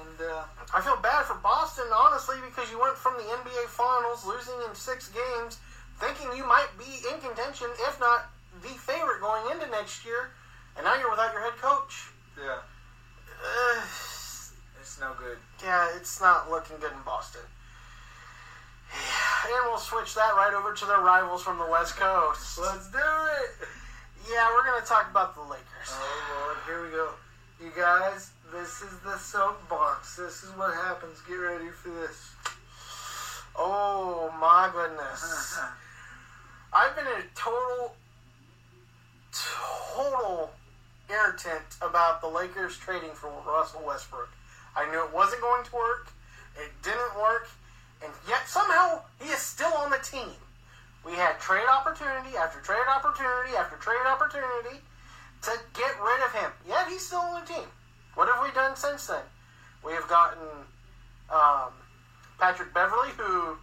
and 0.01 0.19
uh, 0.31 0.43
I 0.75 0.81
feel 0.81 0.97
bad 1.03 1.25
for 1.27 1.35
Boston, 1.43 1.85
honestly, 1.95 2.37
because 2.45 2.71
you 2.71 2.81
went 2.81 2.97
from 2.97 3.15
the 3.15 3.23
NBA 3.25 3.67
Finals, 3.69 4.25
losing 4.27 4.55
in 4.69 4.75
six 4.75 5.09
games, 5.11 5.59
thinking 6.01 6.29
you 6.37 6.47
might 6.47 6.69
be 6.79 7.07
in 7.13 7.21
contention, 7.21 7.69
if 7.89 7.99
not 8.01 8.27
the 8.63 8.69
favorite 8.75 9.21
going 9.21 9.51
into 9.53 9.67
next 9.71 10.05
year, 10.05 10.31
and 10.77 10.85
now 10.85 10.95
you're 10.99 11.11
without 11.11 11.33
your 11.33 11.43
head 11.43 11.57
coach. 11.61 12.11
yeah, 12.39 12.59
Uh, 13.43 13.81
it's 14.81 14.99
no 15.01 15.13
good. 15.19 15.39
yeah, 15.63 15.89
it's 15.97 16.21
not 16.21 16.51
looking 16.51 16.77
good 16.81 16.93
in 16.93 17.03
Boston. 17.05 17.43
And 18.95 19.67
we'll 19.67 19.79
switch 19.79 20.15
that 20.15 20.35
right 20.37 20.55
over 20.55 20.73
to 20.73 20.85
their 20.87 21.01
rivals 21.01 21.43
from 21.43 21.59
the 21.59 21.67
West 21.67 21.97
Coast. 21.97 22.59
Let's 22.63 22.89
do 22.91 22.99
it. 22.99 23.69
Yeah, 24.31 24.49
we're 24.55 24.65
going 24.65 24.81
to 24.81 24.87
talk 24.87 25.11
about 25.11 25.35
the 25.35 25.43
Lakers. 25.43 25.91
Oh 25.91 26.45
Lord, 26.47 26.57
here 26.67 26.85
we 26.85 26.91
go. 26.91 27.11
You 27.61 27.73
guys, 27.77 28.31
this 28.55 28.83
is 28.83 28.99
the 29.01 29.19
soapbox. 29.19 30.17
This 30.17 30.45
is 30.45 30.51
what 30.51 30.75
happens. 30.75 31.21
Get 31.27 31.35
ready 31.35 31.71
for 31.71 31.89
this. 31.89 32.31
Oh 33.57 34.33
my 34.41 34.71
goodness. 34.73 35.59
I've 36.73 36.95
been 36.95 37.07
a 37.07 37.23
total, 37.35 37.97
total 39.33 40.51
irritant 41.11 41.67
about 41.83 42.21
the 42.21 42.29
Lakers 42.29 42.79
trading 42.79 43.11
for 43.13 43.31
Russell 43.45 43.83
Westbrook. 43.85 44.31
I 44.77 44.89
knew 44.91 45.03
it 45.03 45.13
wasn't 45.13 45.43
going 45.43 45.65
to 45.65 45.75
work. 45.75 46.13
It 46.57 46.71
didn't 46.83 47.19
work. 47.21 47.49
And 48.05 48.13
yet 48.29 48.47
somehow 48.47 49.03
he 49.21 49.31
is 49.31 49.39
still 49.39 49.73
on 49.79 49.91
the 49.91 49.99
team. 49.99 50.35
We 51.05 51.13
had 51.13 51.41
trade 51.41 51.67
opportunity 51.71 52.37
after 52.37 52.61
trade 52.61 52.87
opportunity 52.89 53.57
after 53.57 53.77
trade 53.77 54.07
opportunity 54.07 54.79
to 55.43 55.51
get 55.75 55.95
rid 56.01 56.25
of 56.25 56.33
him. 56.33 56.51
Yet 56.67 56.87
he's 56.89 57.05
still 57.05 57.19
on 57.19 57.41
the 57.41 57.47
team. 57.47 57.67
What 58.15 58.29
have 58.29 58.43
we 58.43 58.53
done 58.53 58.77
since 58.77 59.07
then? 59.07 59.23
We 59.85 59.93
have 59.93 60.09
gotten 60.09 60.47
um, 61.31 61.73
Patrick 62.39 62.73
Beverley, 62.73 63.11
who 63.17 63.57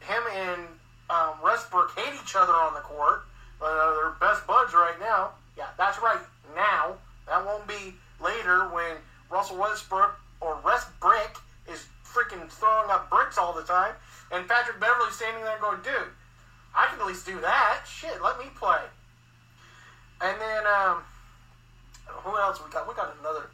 him 0.00 0.22
and 0.34 0.60
um, 1.08 1.34
Westbrook 1.42 1.96
hate 1.96 2.14
each 2.22 2.34
other 2.36 2.52
on 2.52 2.74
the 2.74 2.80
court. 2.80 3.22
Uh, 3.60 3.94
they're 3.94 4.16
best 4.20 4.46
buds 4.46 4.74
right 4.74 4.98
now. 5.00 5.30
Yeah, 5.56 5.68
that's 5.78 6.00
right. 6.02 6.18
Now 6.54 6.96
that 7.28 7.44
won't 7.44 7.66
be 7.66 7.94
later 8.22 8.68
when 8.68 8.96
Russell 9.30 9.56
Westbrook 9.58 10.18
or 10.40 10.56
Westbrick 10.64 11.38
is 11.70 11.86
freaking 12.04 12.48
throwing 12.50 12.90
up 12.90 13.08
bricks 13.08 13.38
all 13.38 13.52
the 13.52 13.62
time, 13.62 13.94
and 14.32 14.48
Patrick 14.48 14.80
Beverley 14.80 15.10
standing 15.12 15.44
there 15.44 15.58
going, 15.60 15.80
"Dude, 15.82 16.10
I 16.74 16.88
can 16.88 17.00
at 17.00 17.06
least 17.06 17.24
do 17.24 17.40
that. 17.40 17.84
Shit, 17.86 18.20
let 18.22 18.38
me 18.38 18.46
play." 18.56 18.82
And 20.20 20.40
then 20.40 20.64
um, 20.66 21.02
who 22.06 22.36
else 22.36 22.60
we 22.64 22.70
got? 22.72 22.88
We 22.88 22.94
got 22.94 23.14
another 23.20 23.46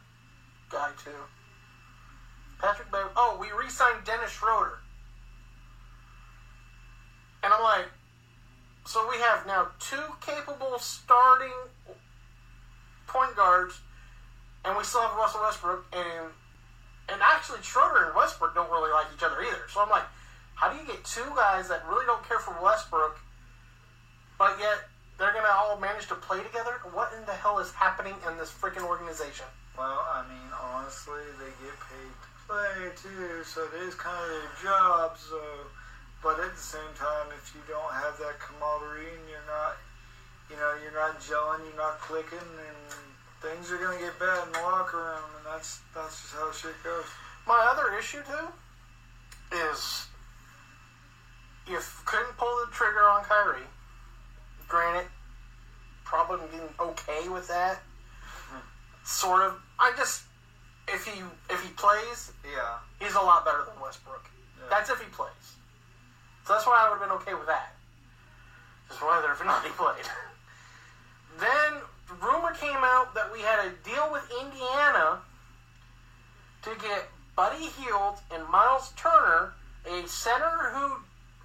guy 0.69 0.91
too. 1.03 1.11
Patrick 2.59 2.91
Beverley. 2.91 3.11
Oh, 3.15 3.37
we 3.39 3.47
re-signed 3.51 4.03
Dennis 4.05 4.31
Schroeder. 4.31 4.79
And 7.41 7.53
I'm 7.53 7.63
like, 7.63 7.85
so 8.85 9.07
we 9.09 9.17
have 9.17 9.47
now 9.47 9.67
two 9.79 10.01
capable 10.19 10.77
starting 10.79 11.53
point 13.07 13.35
guards, 13.35 13.79
and 14.65 14.77
we 14.77 14.83
still 14.83 15.01
have 15.01 15.15
Russell 15.15 15.41
Westbrook, 15.41 15.85
and 15.93 16.33
and 17.07 17.21
actually 17.21 17.61
Schroeder 17.61 18.05
and 18.05 18.15
Westbrook 18.15 18.53
don't 18.53 18.69
really 18.69 18.91
like 18.91 19.07
each 19.15 19.23
other 19.23 19.41
either. 19.41 19.65
So 19.69 19.81
I'm 19.81 19.89
like, 19.89 20.03
how 20.55 20.71
do 20.71 20.77
you 20.77 20.85
get 20.85 21.03
two 21.03 21.25
guys 21.35 21.69
that 21.69 21.87
really 21.87 22.05
don't 22.05 22.27
care 22.27 22.39
for 22.39 22.55
Westbrook, 22.61 23.17
but 24.37 24.57
yet 24.59 24.89
they're 25.17 25.33
gonna 25.33 25.53
all 25.53 25.79
manage 25.79 26.07
to 26.07 26.15
play 26.15 26.43
together? 26.43 26.73
What 26.91 27.13
in 27.17 27.25
the 27.25 27.33
hell 27.33 27.59
is 27.59 27.71
happening 27.71 28.15
in 28.27 28.37
this 28.37 28.51
freaking 28.51 28.85
organization? 28.85 29.45
Well, 29.79 30.03
I 30.11 30.27
mean, 30.27 30.51
honestly, 30.51 31.23
they 31.39 31.55
get 31.63 31.71
paid 31.79 32.11
to 32.11 32.29
play 32.43 32.91
too, 32.99 33.39
so 33.47 33.63
it 33.63 33.87
is 33.87 33.95
kind 33.95 34.11
of 34.11 34.27
their 34.27 34.51
job. 34.59 35.15
So, 35.15 35.39
but 36.21 36.35
at 36.35 36.51
the 36.51 36.59
same 36.59 36.91
time, 36.99 37.31
if 37.31 37.55
you 37.55 37.63
don't 37.63 37.93
have 37.95 38.19
that 38.19 38.43
camaraderie 38.43 39.07
and 39.07 39.23
you're 39.31 39.47
not, 39.47 39.79
you 40.51 40.59
know, 40.59 40.75
you're 40.83 40.91
not 40.91 41.23
gelling, 41.23 41.63
you're 41.63 41.79
not 41.79 41.95
clicking, 42.03 42.43
and 42.43 42.91
things 43.39 43.71
are 43.71 43.77
gonna 43.79 43.97
get 44.03 44.19
bad 44.19 44.47
in 44.47 44.51
the 44.51 44.59
locker 44.59 44.97
room, 44.97 45.23
and 45.39 45.45
that's 45.47 45.79
that's 45.95 46.27
just 46.27 46.35
how 46.35 46.51
shit 46.51 46.75
goes. 46.83 47.07
My 47.47 47.71
other 47.71 47.95
issue 47.97 48.19
too 48.27 48.51
is 49.71 50.07
you 51.71 51.79
couldn't 52.03 52.35
pull 52.35 52.51
the 52.65 52.71
trigger 52.73 53.07
on 53.07 53.23
Kyrie. 53.23 53.63
Granted, 54.67 55.07
probably 56.03 56.45
getting 56.51 56.67
okay 56.81 57.29
with 57.29 57.47
that. 57.47 57.79
Mm-hmm. 57.79 58.59
Sort 59.05 59.43
of. 59.43 59.53
I 59.79 59.93
just 59.97 60.23
if 60.87 61.05
he 61.05 61.21
if 61.49 61.61
he 61.63 61.69
plays, 61.71 62.31
Yeah. 62.43 62.77
he's 62.99 63.15
a 63.15 63.21
lot 63.21 63.45
better 63.45 63.63
than 63.65 63.79
Westbrook. 63.81 64.25
Yeah. 64.59 64.65
That's 64.69 64.89
if 64.89 64.99
he 64.99 65.07
plays. 65.07 65.55
So 66.45 66.53
that's 66.53 66.65
why 66.65 66.83
I 66.83 66.89
would 66.89 66.99
have 66.99 67.07
been 67.07 67.17
okay 67.21 67.33
with 67.33 67.47
that. 67.47 67.75
Just 68.89 69.01
whether 69.01 69.31
if 69.31 69.43
not 69.45 69.63
he 69.63 69.69
played. 69.71 70.05
then 71.39 71.81
rumor 72.21 72.53
came 72.53 72.81
out 72.83 73.13
that 73.13 73.31
we 73.31 73.39
had 73.41 73.65
a 73.65 73.69
deal 73.87 74.09
with 74.11 74.23
Indiana 74.41 75.19
to 76.63 76.69
get 76.81 77.07
Buddy 77.35 77.67
Hield 77.67 78.15
and 78.33 78.45
Miles 78.49 78.91
Turner, 78.97 79.53
a 79.85 80.07
center 80.07 80.71
who 80.73 80.97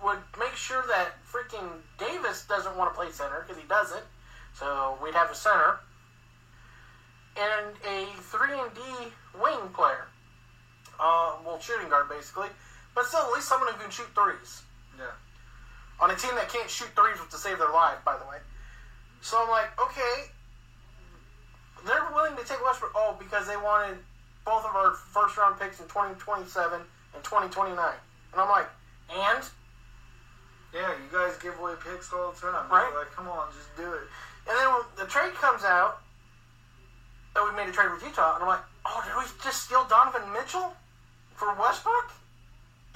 would 0.04 0.18
make 0.38 0.54
sure 0.56 0.82
that 0.88 1.12
freaking 1.30 1.68
Davis 1.98 2.44
doesn't 2.48 2.76
want 2.76 2.92
to 2.92 2.98
play 2.98 3.10
center 3.12 3.44
because 3.46 3.60
he 3.62 3.68
doesn't. 3.68 4.02
So 4.54 4.98
we'd 5.02 5.14
have 5.14 5.30
a 5.30 5.34
center 5.34 5.78
and 7.36 7.74
a 7.86 8.06
three 8.20 8.58
and 8.58 8.70
D 8.74 8.80
wing 9.40 9.68
player. 9.74 10.06
Uh, 11.00 11.34
well, 11.44 11.58
shooting 11.60 11.88
guard 11.88 12.08
basically, 12.08 12.48
but 12.94 13.04
still 13.06 13.20
at 13.20 13.32
least 13.32 13.48
someone 13.48 13.72
who 13.72 13.80
can 13.80 13.90
shoot 13.90 14.06
threes 14.14 14.62
Yeah. 14.98 15.06
on 16.00 16.10
a 16.10 16.14
team 16.16 16.34
that 16.36 16.48
can't 16.48 16.70
shoot 16.70 16.88
threes 16.94 17.18
to 17.30 17.36
save 17.36 17.58
their 17.58 17.70
life, 17.72 17.98
by 18.04 18.16
the 18.16 18.24
way. 18.26 18.38
So 19.20 19.42
I'm 19.42 19.48
like, 19.50 19.70
okay, 19.80 20.30
they're 21.86 22.06
willing 22.14 22.36
to 22.36 22.44
take 22.44 22.62
Westbrook. 22.64 22.92
Oh, 22.94 23.16
because 23.18 23.46
they 23.48 23.56
wanted 23.56 23.98
both 24.44 24.64
of 24.64 24.74
our 24.76 24.92
first 24.92 25.36
round 25.36 25.58
picks 25.58 25.80
in 25.80 25.86
2027 25.88 26.80
and 26.80 27.24
2029. 27.24 27.76
And 28.32 28.40
I'm 28.40 28.48
like, 28.48 28.68
and 29.10 29.42
Yeah, 30.72 30.90
you 30.90 31.08
guys 31.12 31.36
give 31.38 31.58
away 31.58 31.74
picks 31.82 32.12
all 32.12 32.32
the 32.32 32.40
time. 32.40 32.68
Right. 32.70 32.88
You're 32.90 33.00
like, 33.00 33.12
come 33.12 33.28
on, 33.28 33.48
just 33.56 33.74
do 33.76 33.92
it. 33.92 34.06
and 34.48 34.56
then 34.58 34.68
when 34.72 34.82
the 34.96 35.06
trade 35.06 35.32
comes 35.34 35.64
out 35.64 36.00
that 37.34 37.42
we 37.44 37.50
made 37.56 37.68
a 37.68 37.72
trade 37.72 37.90
with 37.90 38.02
Utah, 38.02 38.34
and 38.34 38.42
I'm 38.42 38.48
like, 38.48 38.64
oh, 38.86 39.02
did 39.04 39.14
we 39.18 39.24
just 39.42 39.64
steal 39.64 39.84
Donovan 39.90 40.22
Mitchell 40.32 40.72
for 41.34 41.52
Westbrook? 41.54 42.12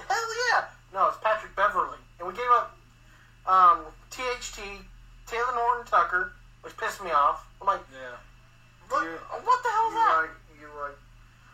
Hell 0.07 0.29
yeah! 0.51 0.65
No, 0.93 1.07
it's 1.09 1.17
Patrick 1.21 1.55
Beverley, 1.55 1.99
and 2.19 2.27
we 2.27 2.33
gave 2.33 2.49
up 2.51 2.75
um, 3.45 3.85
THT, 4.09 4.63
Talen 5.27 5.55
Horton 5.59 5.85
Tucker, 5.85 6.33
which 6.61 6.75
pissed 6.77 7.03
me 7.03 7.11
off. 7.11 7.45
I'm 7.61 7.67
like, 7.67 7.81
Yeah. 7.91 8.15
what, 8.89 9.03
You- 9.03 9.19
what 9.43 9.59
the 9.63 9.69
hell 9.69 9.87
is 9.89 9.93
that? 9.95 10.17
like 10.23 10.35
you 10.59 10.67
like 10.79 10.97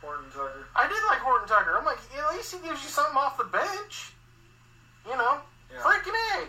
Horton 0.02 0.30
Tucker. 0.32 0.66
I 0.76 0.88
did 0.88 1.02
like 1.10 1.20
Horton 1.20 1.48
Tucker. 1.48 1.76
I'm 1.78 1.86
like, 1.86 1.98
at 2.18 2.34
least 2.36 2.54
he 2.54 2.60
gives 2.62 2.82
you 2.84 2.90
something 2.90 3.18
off 3.18 3.38
the 3.38 3.46
bench. 3.46 4.14
You 5.06 5.18
know? 5.18 5.38
Yeah. 5.74 5.80
Freaking 5.82 6.14
A. 6.38 6.48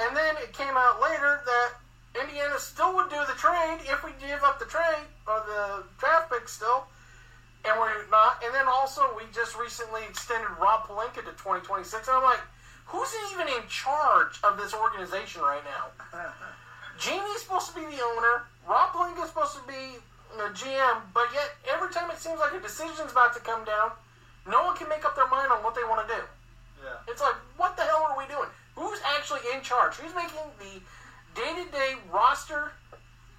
And 0.00 0.16
then 0.16 0.36
it 0.42 0.52
came 0.52 0.74
out 0.76 1.00
later 1.02 1.42
that 1.44 1.70
Indiana 2.20 2.58
still 2.58 2.94
would 2.96 3.10
do 3.10 3.20
the 3.26 3.38
trade 3.38 3.78
if 3.86 4.04
we 4.04 4.10
give 4.20 4.42
up 4.42 4.58
the 4.58 4.66
trade 4.66 5.06
or 5.26 5.42
the 5.46 5.84
draft 5.98 6.30
pick 6.30 6.48
still. 6.48 6.84
And 7.64 7.78
we're 7.78 8.06
not. 8.10 8.42
And 8.44 8.54
then 8.54 8.66
also, 8.68 9.02
we 9.16 9.24
just 9.34 9.58
recently 9.58 10.02
extended 10.08 10.48
Rob 10.60 10.86
Pelinka 10.86 11.26
to 11.26 11.34
2026. 11.36 12.08
And 12.08 12.16
I'm 12.16 12.22
like, 12.22 12.40
who's 12.86 13.10
even 13.32 13.48
in 13.48 13.66
charge 13.68 14.38
of 14.44 14.56
this 14.56 14.74
organization 14.74 15.42
right 15.42 15.62
now? 15.66 15.90
Jeanie's 16.98 17.42
supposed 17.42 17.70
to 17.70 17.74
be 17.74 17.84
the 17.86 18.02
owner. 18.02 18.46
Rob 18.66 18.90
Pelinka's 18.90 19.28
supposed 19.28 19.54
to 19.54 19.64
be 19.66 19.98
the 20.36 20.50
GM, 20.54 21.00
but 21.14 21.26
yet 21.32 21.56
every 21.70 21.90
time 21.90 22.10
it 22.10 22.18
seems 22.18 22.38
like 22.38 22.52
a 22.52 22.60
decision's 22.60 23.12
about 23.12 23.34
to 23.34 23.40
come 23.40 23.64
down, 23.64 23.90
no 24.46 24.64
one 24.64 24.76
can 24.76 24.88
make 24.88 25.04
up 25.04 25.14
their 25.16 25.28
mind 25.28 25.50
on 25.52 25.62
what 25.62 25.74
they 25.74 25.84
want 25.84 26.06
to 26.06 26.14
do. 26.14 26.22
Yeah. 26.84 27.10
It's 27.10 27.20
like, 27.20 27.34
what 27.56 27.76
the 27.76 27.82
hell 27.82 28.06
are 28.08 28.18
we 28.18 28.26
doing? 28.26 28.48
Who's 28.76 29.00
actually 29.16 29.40
in 29.54 29.62
charge? 29.62 29.94
Who's 29.96 30.14
making 30.14 30.46
the 30.58 30.80
day-to-day 31.34 31.94
roster 32.12 32.72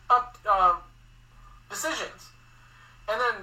up 0.09 0.37
uh, 0.49 0.75
decisions? 1.69 2.29
And 3.09 3.19
then 3.19 3.35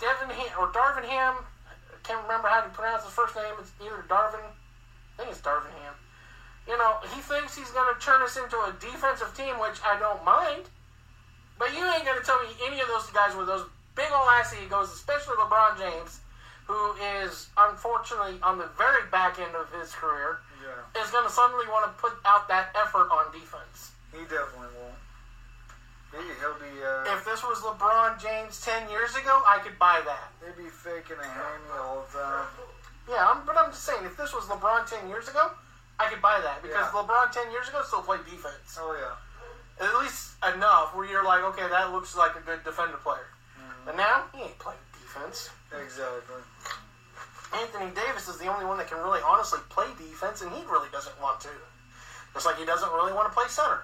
Devin 0.00 0.34
Ham, 0.34 0.52
or 0.58 0.68
Darvin 0.72 1.04
Ham, 1.04 1.34
I 1.66 1.96
can't 2.02 2.22
remember 2.22 2.48
how 2.48 2.60
to 2.62 2.68
pronounce 2.70 3.04
his 3.04 3.12
first 3.12 3.36
name. 3.36 3.54
It's 3.60 3.72
either 3.80 4.04
Darvin, 4.08 4.42
I 4.42 5.16
think 5.16 5.30
it's 5.30 5.40
Darvin 5.40 5.72
Ham. 5.82 5.94
You 6.66 6.76
know, 6.78 6.96
he 7.14 7.20
thinks 7.20 7.56
he's 7.56 7.70
going 7.70 7.92
to 7.92 8.00
turn 8.00 8.22
us 8.22 8.36
into 8.36 8.56
a 8.56 8.74
defensive 8.80 9.36
team, 9.36 9.60
which 9.60 9.78
I 9.84 9.98
don't 9.98 10.24
mind. 10.24 10.64
But 11.58 11.72
you 11.72 11.84
ain't 11.84 12.04
going 12.04 12.18
to 12.18 12.24
tell 12.24 12.40
me 12.42 12.48
any 12.66 12.80
of 12.80 12.88
those 12.88 13.06
guys 13.10 13.36
with 13.36 13.46
those 13.46 13.66
big 13.94 14.10
old 14.10 14.28
ass 14.32 14.54
egos, 14.54 14.92
especially 14.92 15.36
LeBron 15.36 15.78
James, 15.78 16.20
who 16.66 16.94
is 17.24 17.48
unfortunately 17.56 18.40
on 18.42 18.58
the 18.58 18.68
very 18.76 19.06
back 19.12 19.38
end 19.38 19.54
of 19.54 19.70
his 19.78 19.92
career, 19.92 20.40
Yeah. 20.74 21.02
is 21.04 21.10
going 21.10 21.24
to 21.26 21.32
suddenly 21.32 21.66
want 21.68 21.86
to 21.86 21.92
put 22.00 22.12
out 22.24 22.48
that 22.48 22.74
effort 22.74 23.08
on 23.10 23.30
defense. 23.32 23.92
He 24.12 24.22
definitely 24.26 24.70
won't. 24.78 24.98
He, 26.14 26.22
he'll 26.38 26.54
be. 26.58 26.70
Uh, 26.82 27.14
If 27.18 27.24
this 27.24 27.42
was 27.42 27.58
LeBron 27.62 28.22
James 28.22 28.60
10 28.62 28.88
years 28.90 29.16
ago, 29.16 29.42
I 29.46 29.58
could 29.62 29.78
buy 29.78 30.00
that. 30.06 30.30
They'd 30.38 30.54
be 30.56 30.70
faking 30.70 31.18
a 31.18 31.26
hammy 31.26 31.74
all 31.74 32.06
the 32.06 32.18
time. 32.18 32.46
Yeah, 33.10 33.26
I'm, 33.28 33.44
but 33.44 33.58
I'm 33.58 33.70
just 33.70 33.82
saying, 33.84 34.04
if 34.06 34.16
this 34.16 34.32
was 34.32 34.44
LeBron 34.46 34.86
10 34.88 35.08
years 35.08 35.26
ago, 35.28 35.50
I 35.98 36.06
could 36.06 36.22
buy 36.22 36.38
that. 36.42 36.62
Because 36.62 36.86
Yeah. 36.92 37.02
LeBron 37.02 37.30
10 37.32 37.50
years 37.50 37.68
ago 37.68 37.82
still 37.86 38.02
played 38.02 38.24
defense. 38.24 38.78
Oh 38.78 38.94
yeah. 38.94 39.18
At 39.84 39.90
least 39.98 40.38
enough 40.54 40.94
where 40.94 41.04
you're 41.04 41.24
like, 41.24 41.42
okay, 41.54 41.66
that 41.68 41.90
looks 41.90 42.16
like 42.16 42.36
a 42.36 42.40
good 42.46 42.62
defender 42.62 42.96
player. 43.02 43.26
But 43.84 43.96
now, 43.96 44.24
he 44.32 44.42
ain't 44.42 44.58
playing 44.58 44.78
defense. 44.94 45.50
Exactly. 45.74 46.40
Anthony 47.54 47.90
Davis 47.94 48.28
is 48.28 48.38
the 48.38 48.46
only 48.46 48.66
one 48.66 48.78
that 48.78 48.88
can 48.88 48.98
really 48.98 49.20
honestly 49.24 49.60
play 49.70 49.86
defense, 49.98 50.42
and 50.42 50.50
he 50.52 50.62
really 50.64 50.88
doesn't 50.90 51.14
want 51.22 51.40
to. 51.40 51.54
Just 52.32 52.46
like 52.46 52.58
he 52.58 52.64
doesn't 52.64 52.90
really 52.92 53.12
want 53.12 53.30
to 53.30 53.34
play 53.34 53.46
center. 53.48 53.82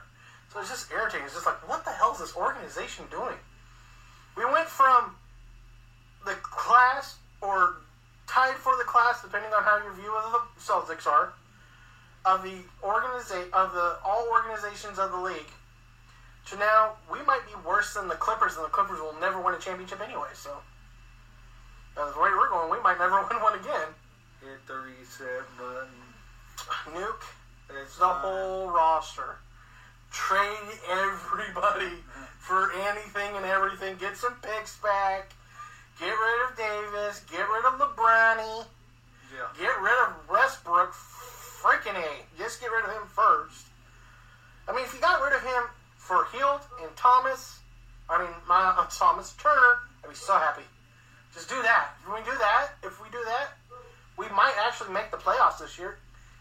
So 0.52 0.58
it's 0.60 0.68
just 0.68 0.90
irritating. 0.90 1.24
It's 1.24 1.34
just 1.34 1.46
like, 1.46 1.68
what 1.68 1.84
the 1.84 1.92
hell 1.92 2.12
is 2.12 2.18
this 2.18 2.34
organization 2.34 3.04
doing? 3.10 3.38
We 4.36 4.44
went 4.44 4.68
from 4.68 5.14
the 6.26 6.34
class, 6.42 7.16
or 7.40 7.76
tied 8.26 8.56
for 8.56 8.76
the 8.76 8.84
class, 8.84 9.22
depending 9.22 9.52
on 9.52 9.62
how 9.62 9.82
your 9.82 9.92
view 9.94 10.14
of 10.14 10.32
the 10.32 10.40
Celtics 10.60 11.06
are, 11.06 11.32
of 12.24 12.42
the 12.42 12.62
organiza- 12.82 13.50
of 13.52 13.72
the 13.72 13.98
all 14.04 14.28
organizations 14.30 14.98
of 14.98 15.12
the 15.12 15.18
league, 15.18 15.50
to 16.46 16.56
now 16.56 16.94
we 17.10 17.22
might 17.22 17.46
be 17.46 17.54
worse 17.66 17.94
than 17.94 18.08
the 18.08 18.14
Clippers, 18.16 18.56
and 18.56 18.64
the 18.64 18.70
Clippers 18.70 18.98
will 18.98 19.14
never 19.20 19.40
win 19.40 19.54
a 19.54 19.58
championship 19.58 20.00
anyway. 20.00 20.28
So, 20.34 20.58
the 22.08 22.20
way 22.20 22.30
we're 22.30 22.48
going, 22.48 22.70
we 22.70 22.80
might 22.80 22.98
never 22.98 23.20
win 23.30 23.40
one 23.42 23.58
again. 23.58 23.88
Hit 24.40 24.66
the 24.66 24.74
reset 24.74 25.44
button. 25.58 26.00
Nuke 26.94 27.26
It's 27.82 27.98
the 27.98 28.08
whole 28.08 28.70
roster. 28.70 29.38
Trade 30.10 30.78
everybody 30.90 31.92
for 32.38 32.72
anything 32.88 33.36
and 33.36 33.44
everything. 33.44 33.96
Get 33.96 34.16
some 34.16 34.34
picks 34.42 34.78
back. 34.78 35.32
Get 35.98 36.08
rid 36.08 36.48
of 36.48 36.56
Davis. 36.56 37.20
Get 37.30 37.46
rid 37.48 37.64
of 37.66 37.78
LeBron. 37.78 38.64
Yeah. 39.32 39.46
Get 39.58 39.80
rid 39.80 40.08
of 40.08 40.28
Westbrook. 40.28 40.92
Freaking 40.92 41.94
A. 41.94 42.38
Just 42.38 42.60
get 42.60 42.70
rid 42.72 42.84
of 42.86 42.90
him 42.90 43.06
first. 43.06 43.66
I 44.66 44.72
mean, 44.72 44.84
if 44.84 44.94
you 44.94 45.00
got 45.00 45.22
rid 45.22 45.34
of 45.34 45.42
him 45.42 45.64
for 45.98 46.26
Hield 46.32 46.60
and 46.82 46.94
Thomas, 46.96 47.58
I 48.08 48.22
mean, 48.22 48.34
my 48.48 48.74
uh, 48.78 48.86
Thomas 48.90 49.34
Turner, 49.34 49.80
I'd 50.02 50.10
be 50.10 50.14
so 50.14 50.32
happy. 50.34 50.62
Just 51.34 51.48
do 51.48 51.60
that. 51.62 51.94
If 52.02 52.12
we 52.12 52.20
do 52.24 52.36
that, 52.38 52.68
if 52.82 53.00
we 53.02 53.08
do 53.10 53.22
that, 53.24 53.54
we 54.16 54.28
might 54.30 54.54
actually 54.66 54.92
make 54.92 55.10
the 55.10 55.16
playoffs 55.16 55.58
this 55.58 55.78
year. 55.78 55.96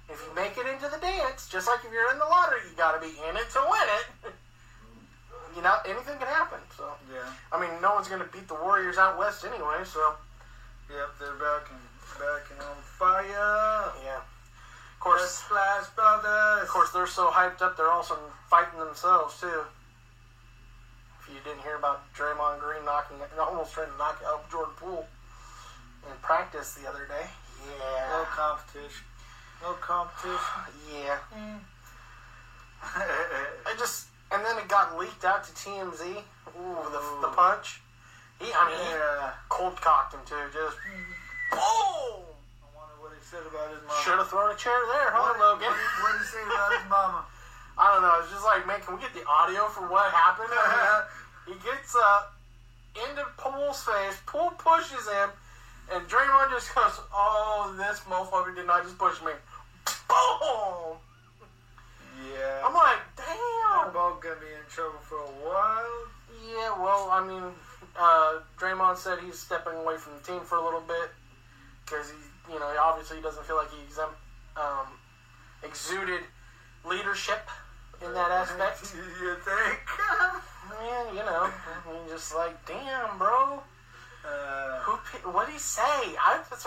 If 0.09 0.17
you 0.27 0.33
make 0.35 0.57
it 0.57 0.65
into 0.65 0.89
the 0.89 0.97
dance, 0.97 1.47
just 1.47 1.67
like 1.67 1.85
if 1.85 1.91
you're 1.93 2.11
in 2.11 2.17
the 2.17 2.25
lottery, 2.25 2.61
you 2.69 2.75
got 2.75 2.93
to 2.97 3.01
be 3.01 3.13
in 3.29 3.37
it 3.37 3.49
to 3.53 3.61
win 3.61 3.87
it. 4.01 4.33
you 5.55 5.61
know, 5.61 5.75
anything 5.85 6.17
can 6.17 6.27
happen. 6.27 6.59
So, 6.75 6.89
Yeah. 7.13 7.21
I 7.51 7.61
mean, 7.61 7.69
no 7.81 7.93
one's 7.93 8.07
going 8.07 8.21
to 8.21 8.27
beat 8.33 8.47
the 8.47 8.55
Warriors 8.55 8.97
out 8.97 9.17
west 9.19 9.45
anyway. 9.45 9.85
So, 9.85 10.01
Yep. 10.89 11.09
They're 11.19 11.33
back 11.37 11.69
and 11.69 11.79
back 12.17 12.49
and 12.51 12.59
on 12.61 12.81
fire. 12.81 13.93
yeah. 14.03 14.17
Of 14.17 14.23
The 14.25 14.99
course, 14.99 15.29
Splash 15.45 15.85
Brothers. 15.95 16.63
Of 16.63 16.67
course, 16.69 16.91
they're 16.91 17.07
so 17.07 17.29
hyped 17.29 17.61
up, 17.61 17.77
they're 17.77 17.91
also 17.91 18.17
fighting 18.49 18.79
themselves, 18.79 19.39
too. 19.39 19.61
You 21.29 21.39
didn't 21.45 21.61
hear 21.61 21.75
about 21.75 22.01
Draymond 22.13 22.59
Green 22.59 22.83
knocking, 22.85 23.17
almost 23.39 23.73
trying 23.73 23.91
to 23.91 23.97
knock 23.97 24.21
out 24.25 24.49
Jordan 24.49 24.73
Poole 24.77 25.07
in 26.07 26.15
practice 26.21 26.73
the 26.73 26.89
other 26.89 27.05
day. 27.05 27.27
Yeah. 27.65 28.09
No 28.09 28.23
competition. 28.33 29.05
No 29.61 29.73
competition. 29.77 30.61
Yeah. 30.89 31.19
Mm. 31.35 31.59
I 33.67 33.75
just, 33.77 34.07
and 34.31 34.43
then 34.43 34.57
it 34.57 34.67
got 34.67 34.97
leaked 34.97 35.25
out 35.25 35.43
to 35.43 35.51
TMZ. 35.51 36.01
Ooh, 36.01 36.77
the, 36.89 37.01
the 37.21 37.31
punch. 37.35 37.81
He, 38.39 38.47
I 38.55 38.71
mean, 38.71 38.79
he 38.79 38.91
yeah. 38.95 39.35
cold 39.49 39.75
cocked 39.81 40.15
him, 40.15 40.23
too. 40.23 40.39
Just, 40.55 40.79
mm-hmm. 40.79 41.51
boom! 41.51 42.23
I 42.63 42.67
wonder 42.71 42.95
what 43.03 43.11
he 43.11 43.19
said 43.19 43.43
about 43.43 43.67
his 43.75 43.83
mama. 43.83 43.99
Should 44.07 44.17
have 44.17 44.31
thrown 44.31 44.49
a 44.49 44.55
chair 44.55 44.79
there, 44.95 45.11
huh, 45.11 45.35
What, 45.35 45.59
Logan? 45.59 45.67
what, 45.67 45.75
what 45.75 46.11
did 46.15 46.23
he 46.23 46.27
say 46.31 46.43
about 46.47 46.71
his 46.71 46.87
mama? 46.87 47.21
I 47.79 47.95
don't 47.95 48.03
know. 48.03 48.15
It's 48.19 48.31
just 48.31 48.43
like, 48.43 48.67
man, 48.67 48.79
can 48.83 48.95
we 48.95 48.99
get 48.99 49.15
the 49.15 49.23
audio 49.27 49.67
for 49.71 49.87
what 49.87 50.11
happened? 50.11 50.51
He 51.49 51.55
gets 51.65 51.95
up 51.95 52.37
into 52.93 53.25
Poole's 53.37 53.81
face. 53.81 54.21
Poole 54.27 54.51
pushes 54.51 55.07
him, 55.07 55.29
and 55.91 56.07
Draymond 56.07 56.51
just 56.51 56.75
goes, 56.75 57.01
"Oh, 57.11 57.73
this 57.75 58.01
motherfucker 58.01 58.53
did 58.53 58.67
not 58.67 58.83
just 58.83 58.99
push 58.99 59.19
me." 59.23 59.31
Boom! 60.07 60.97
Yeah. 62.29 62.61
I'm 62.63 62.73
like, 62.73 62.99
damn. 63.17 63.93
both 63.93 64.21
gonna 64.21 64.35
be 64.35 64.53
in 64.53 64.65
trouble 64.69 64.99
for 65.01 65.17
a 65.17 65.33
while. 65.41 66.07
Yeah, 66.45 66.77
well, 66.77 67.09
I 67.09 67.25
mean, 67.25 67.43
uh, 67.97 68.39
Draymond 68.59 68.97
said 68.97 69.17
he's 69.19 69.39
stepping 69.39 69.73
away 69.73 69.97
from 69.97 70.13
the 70.13 70.23
team 70.23 70.41
for 70.41 70.57
a 70.57 70.63
little 70.63 70.81
bit 70.81 71.09
because 71.83 72.11
he, 72.11 72.53
you 72.53 72.59
know, 72.59 72.75
obviously 72.79 73.17
he 73.17 73.23
doesn't 73.23 73.45
feel 73.45 73.55
like 73.55 73.71
he 73.71 73.81
exempt, 73.83 74.15
um, 74.55 74.87
exuded 75.63 76.21
leadership 76.85 77.49
in 78.05 78.13
that 78.13 78.29
aspect. 78.29 78.93
you 79.21 79.35
think? 79.41 79.79
Man, 80.79 81.05
you 81.15 81.23
know, 81.23 81.49
mean, 81.91 82.07
just 82.07 82.33
like, 82.35 82.55
damn, 82.65 83.17
bro. 83.17 83.61
Uh, 84.25 84.79
Who? 84.81 85.29
What 85.31 85.47
did 85.47 85.53
he 85.53 85.59
say? 85.59 85.81
I, 85.83 86.41
that's, 86.49 86.65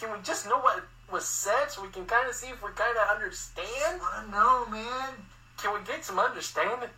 can 0.00 0.12
we 0.12 0.18
just 0.22 0.46
know 0.46 0.58
what 0.58 0.84
was 1.10 1.24
said 1.24 1.68
so 1.68 1.82
we 1.82 1.88
can 1.88 2.04
kind 2.06 2.28
of 2.28 2.34
see 2.34 2.48
if 2.48 2.62
we 2.62 2.70
kind 2.76 2.96
of 2.96 3.16
understand? 3.16 4.00
I 4.02 4.20
don't 4.22 4.30
know, 4.30 4.66
man. 4.70 5.10
Can 5.56 5.72
we 5.72 5.80
get 5.86 6.04
some 6.04 6.18
understanding? 6.18 6.88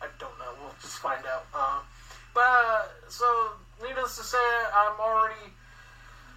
I 0.00 0.06
don't 0.18 0.38
know. 0.38 0.52
We'll 0.62 0.74
just 0.80 0.98
find 0.98 1.24
out. 1.26 1.46
Uh, 1.54 1.80
but 2.34 2.40
uh, 2.46 2.82
so, 3.08 3.26
needless 3.82 4.16
to 4.16 4.22
say, 4.24 4.38
I'm 4.74 4.98
already 5.00 5.50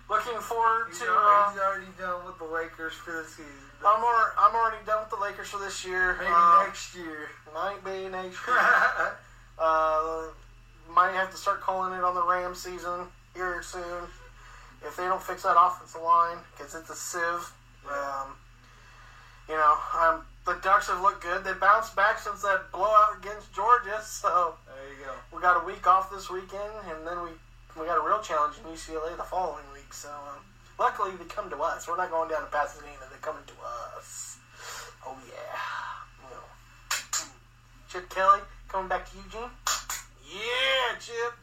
looking 0.09 0.39
forward 0.41 0.87
He's, 0.89 0.99
to. 0.99 1.05
al- 1.05 1.13
Uh, 1.17 1.51
he's 1.51 1.59
already 1.61 1.91
done 1.99 2.25
with 2.25 2.37
the 2.39 2.45
Lakers 2.45 2.93
for 2.93 3.11
the 3.21 3.27
season. 3.29 3.45
I'm, 3.85 4.03
already, 4.03 4.31
I'm 4.37 4.55
already 4.55 4.85
done 4.85 4.99
with 5.03 5.09
the 5.11 5.21
Lakers 5.23 5.47
for 5.49 5.59
this 5.59 5.85
year. 5.85 6.15
Maybe 6.19 6.31
Uh, 6.33 6.63
next 6.65 6.95
year. 6.95 7.29
Might 7.53 7.83
be 7.85 8.09
next 8.09 8.39
year. 8.47 9.17
Uh, 9.59 10.25
might 10.89 11.13
have 11.13 11.31
to 11.31 11.37
start 11.37 11.61
calling 11.61 11.93
it 11.93 12.03
on 12.03 12.15
the 12.15 12.23
Rams 12.23 12.61
season 12.61 13.05
here 13.33 13.61
soon 13.63 14.07
if 14.85 14.95
they 14.97 15.03
don't 15.03 15.21
fix 15.21 15.43
that 15.43 15.55
offensive 15.59 16.01
line 16.01 16.37
because 16.51 16.75
it's 16.75 16.89
a 16.89 16.95
sieve. 16.95 17.51
Um, 17.89 18.35
you 19.47 19.55
know, 19.55 19.75
um, 19.99 20.21
the 20.45 20.53
Ducks 20.63 20.87
have 20.87 21.01
looked 21.01 21.23
good. 21.23 21.43
They 21.43 21.53
bounced 21.53 21.95
back 21.95 22.19
since 22.19 22.41
that 22.41 22.71
blowout 22.71 23.17
against 23.19 23.53
Georgia, 23.53 23.99
so 24.03 24.55
there 24.67 24.93
you 24.93 25.05
go. 25.05 25.13
we 25.35 25.41
got 25.41 25.61
a 25.61 25.65
week 25.65 25.85
off 25.87 26.11
this 26.11 26.29
weekend, 26.29 26.73
and 26.89 27.07
then 27.07 27.21
we 27.23 27.29
we 27.79 27.87
got 27.87 27.97
a 27.97 28.07
real 28.07 28.21
challenge 28.21 28.55
in 28.59 28.71
UCLA 28.71 29.17
the 29.17 29.23
following 29.23 29.65
week. 29.73 29.91
So 29.93 30.09
um, 30.09 30.43
luckily 30.79 31.11
they 31.17 31.25
come 31.25 31.49
to 31.49 31.57
us. 31.57 31.87
We're 31.87 31.97
not 31.97 32.11
going 32.11 32.29
down 32.29 32.41
to 32.41 32.47
Pasadena. 32.47 33.09
They're 33.09 33.19
coming 33.19 33.43
to 33.47 33.53
us. 33.97 34.37
Oh 35.05 35.17
yeah. 35.27 36.29
You 36.29 36.35
know. 36.35 36.43
Chip 37.89 38.09
Kelly 38.09 38.41
to 39.13 39.17
Eugene. 39.21 39.53
Yeah, 40.25 40.97
Chip. 40.97 41.33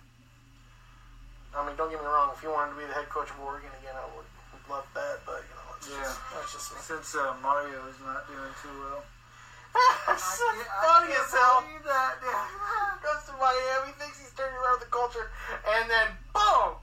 I 1.54 1.66
mean, 1.66 1.74
don't 1.78 1.90
get 1.90 1.98
me 2.02 2.06
wrong. 2.06 2.30
If 2.34 2.42
you 2.42 2.50
wanted 2.50 2.74
to 2.74 2.78
be 2.78 2.86
the 2.86 2.94
head 2.94 3.06
coach 3.10 3.30
of 3.30 3.38
Oregon 3.42 3.70
again, 3.82 3.94
I 3.94 4.06
would 4.14 4.26
love 4.70 4.86
that. 4.94 5.22
But 5.26 5.42
you 5.46 5.54
know, 5.54 5.66
that's 5.74 5.86
Yeah. 5.90 6.02
just, 6.02 6.18
that's 6.34 6.50
just 6.54 6.66
me. 6.74 6.78
Since 6.82 7.14
uh, 7.18 7.34
Mario 7.42 7.78
is 7.90 7.98
not 8.02 8.26
doing 8.26 8.50
too 8.62 8.74
well. 8.82 9.02
That's 10.10 10.18
so 10.34 10.42
I 10.42 10.58
can't- 10.58 10.66
I 10.66 10.82
funny 10.82 11.14
as 11.14 11.30
hell. 11.30 11.62
that, 11.86 12.18
dude. 12.18 12.34
goes 13.06 13.22
to 13.30 13.32
Miami, 13.38 13.94
thinks 14.02 14.18
he's 14.18 14.34
turning 14.34 14.58
around 14.58 14.82
the 14.82 14.90
culture, 14.90 15.30
and 15.62 15.86
then 15.86 16.10
boom, 16.34 16.74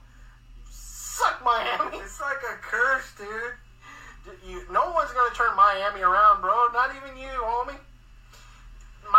suck 0.71 1.43
Miami. 1.43 1.99
It's 1.99 2.21
like 2.23 2.39
a 2.47 2.55
curse, 2.63 3.11
dude. 3.19 3.59
You, 4.47 4.63
no 4.71 4.87
one's 4.95 5.11
gonna 5.11 5.35
turn 5.35 5.51
Miami 5.59 5.99
around, 5.99 6.39
bro. 6.39 6.71
Not 6.71 6.95
even 6.95 7.19
you, 7.19 7.27
homie. 7.43 7.66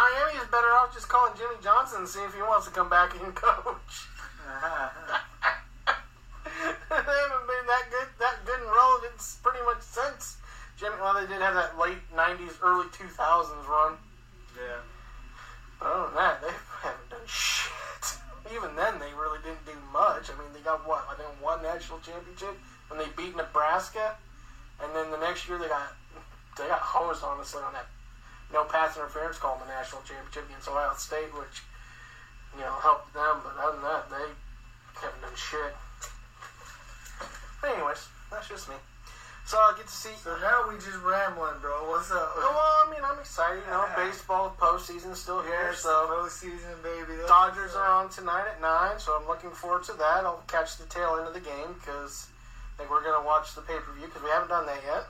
Miami 0.09 0.38
is 0.38 0.49
better 0.49 0.73
off 0.81 0.94
just 0.94 1.09
calling 1.09 1.33
Jimmy 1.37 1.57
Johnson 1.62 2.01
and 2.01 2.09
see 2.09 2.21
if 2.25 2.35
he 2.35 2.40
wants 2.40 2.66
to 2.66 2.73
come 2.73 2.88
back 2.88 3.12
and 3.21 3.35
coach. 3.37 4.09
they 6.88 6.97
haven't 6.97 7.47
been 7.47 7.66
that 7.68 7.85
good, 7.92 8.09
that 8.18 8.40
good 8.47 8.61
and 8.61 8.71
relevant 8.73 9.21
pretty 9.42 9.61
much 9.64 9.83
since 9.83 10.38
Jimmy. 10.79 10.97
Well, 11.01 11.12
they 11.14 11.27
did 11.29 11.42
have 11.42 11.55
that 11.55 11.79
late 11.79 12.01
'90s, 12.16 12.57
early 12.62 12.87
2000s 12.88 13.68
run. 13.68 13.97
yeah. 14.57 14.81
But 15.79 15.87
other 15.92 16.07
than 16.07 16.14
that, 16.16 16.40
they 16.40 16.55
haven't 16.83 17.11
done 17.11 17.27
shit. 17.27 18.16
Even 18.55 18.75
then, 18.77 18.99
they 18.99 19.12
really 19.12 19.38
didn't 19.44 19.66
do 19.66 19.77
much. 19.92 20.33
I 20.33 20.38
mean, 20.40 20.49
they 20.55 20.61
got 20.61 20.88
what? 20.88 21.05
I 21.11 21.14
think 21.16 21.29
one 21.44 21.62
national 21.62 22.01
championship 22.01 22.57
when 22.88 22.99
they 22.99 23.12
beat 23.12 23.37
Nebraska, 23.37 24.16
and 24.81 24.88
then 24.97 25.11
the 25.11 25.18
next 25.21 25.47
year 25.49 25.59
they 25.59 25.68
got 25.68 25.92
they 26.57 26.66
got 26.66 26.81
hosed 26.81 27.23
honestly 27.23 27.62
on 27.62 27.75
that 27.75 27.87
no 28.59 28.66
pass 28.66 28.97
interference 28.99 29.38
call 29.38 29.55
in 29.55 29.62
the 29.62 29.71
national 29.71 30.03
championship 30.03 30.51
against 30.51 30.66
Ohio 30.66 30.90
State, 30.99 31.31
which 31.38 31.62
you 32.59 32.61
know 32.66 32.75
helped 32.83 33.14
them. 33.14 33.38
But 33.47 33.55
other 33.62 33.79
than 33.79 33.87
that, 33.87 34.11
they 34.11 34.27
haven't 34.99 35.23
done 35.23 35.38
shit. 35.38 35.73
But 37.62 37.79
anyways, 37.79 38.03
that's 38.35 38.51
just 38.51 38.66
me. 38.68 38.75
So 39.47 39.57
I 39.57 39.73
get 39.79 39.87
to 39.87 39.94
see. 39.94 40.12
So 40.21 40.35
now 40.42 40.66
we 40.68 40.75
just 40.75 40.99
rambling, 41.07 41.62
bro. 41.62 41.87
What's 41.88 42.11
up? 42.11 42.35
Oh, 42.37 42.53
well, 42.53 42.83
I 42.83 42.85
mean, 42.90 43.01
I'm 43.01 43.18
excited. 43.23 43.62
You 43.64 43.71
know, 43.71 43.87
baseball 43.97 44.53
postseason's 44.59 45.23
still 45.23 45.40
here, 45.40 45.71
Yes, 45.71 45.81
so. 45.87 45.88
postseason, 46.11 46.83
baby. 46.83 47.14
That's 47.16 47.31
Dodgers 47.31 47.75
are 47.79 47.88
on 47.88 48.11
tonight 48.11 48.44
at 48.51 48.61
nine, 48.61 48.99
so 48.99 49.16
I'm 49.16 49.27
looking 49.27 49.51
forward 49.55 49.85
to 49.85 49.94
that. 49.94 50.27
I'll 50.27 50.44
catch 50.51 50.77
the 50.77 50.85
tail 50.90 51.16
end 51.16 51.31
of 51.31 51.35
the 51.35 51.40
game 51.40 51.79
because 51.79 52.27
I 52.75 52.83
think 52.83 52.90
we're 52.90 53.07
gonna 53.07 53.25
watch 53.25 53.55
the 53.55 53.62
pay 53.62 53.79
per 53.79 53.92
view 53.94 54.07
because 54.11 54.23
we 54.23 54.29
haven't 54.31 54.51
done 54.51 54.66
that 54.66 54.83
yet. 54.85 55.07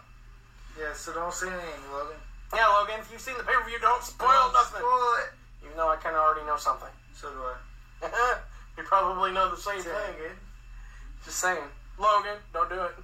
Yeah, 0.79 0.93
so 0.95 1.13
don't 1.13 1.33
say 1.35 1.49
anything, 1.49 1.91
Logan. 1.91 2.21
Yeah, 2.55 2.67
Logan, 2.69 3.01
if 3.01 3.13
you've 3.13 3.21
seen 3.21 3.37
the 3.37 3.45
pay 3.45 3.53
per 3.53 3.65
view, 3.69 3.79
don't 3.81 4.03
spoil 4.03 4.29
Don't 4.29 4.53
nothing. 4.55 4.81
Spoil 4.81 5.13
it. 5.25 5.31
Even 5.65 5.77
though 5.77 5.91
I 5.91 5.97
kind 5.97 6.17
of 6.17 6.23
already 6.23 6.47
know 6.47 6.57
something. 6.57 6.89
So 7.13 7.29
do 7.31 7.41
I. 7.45 7.57
you 8.79 8.85
probably 8.85 9.33
know 9.33 9.51
the 9.51 9.57
same 9.61 9.83
Dang 9.83 10.15
thing. 10.17 10.33
it. 10.33 10.37
Just 11.25 11.39
saying, 11.41 11.61
Logan, 11.99 12.39
don't 12.55 12.71
do 12.71 12.81
it. 12.81 12.95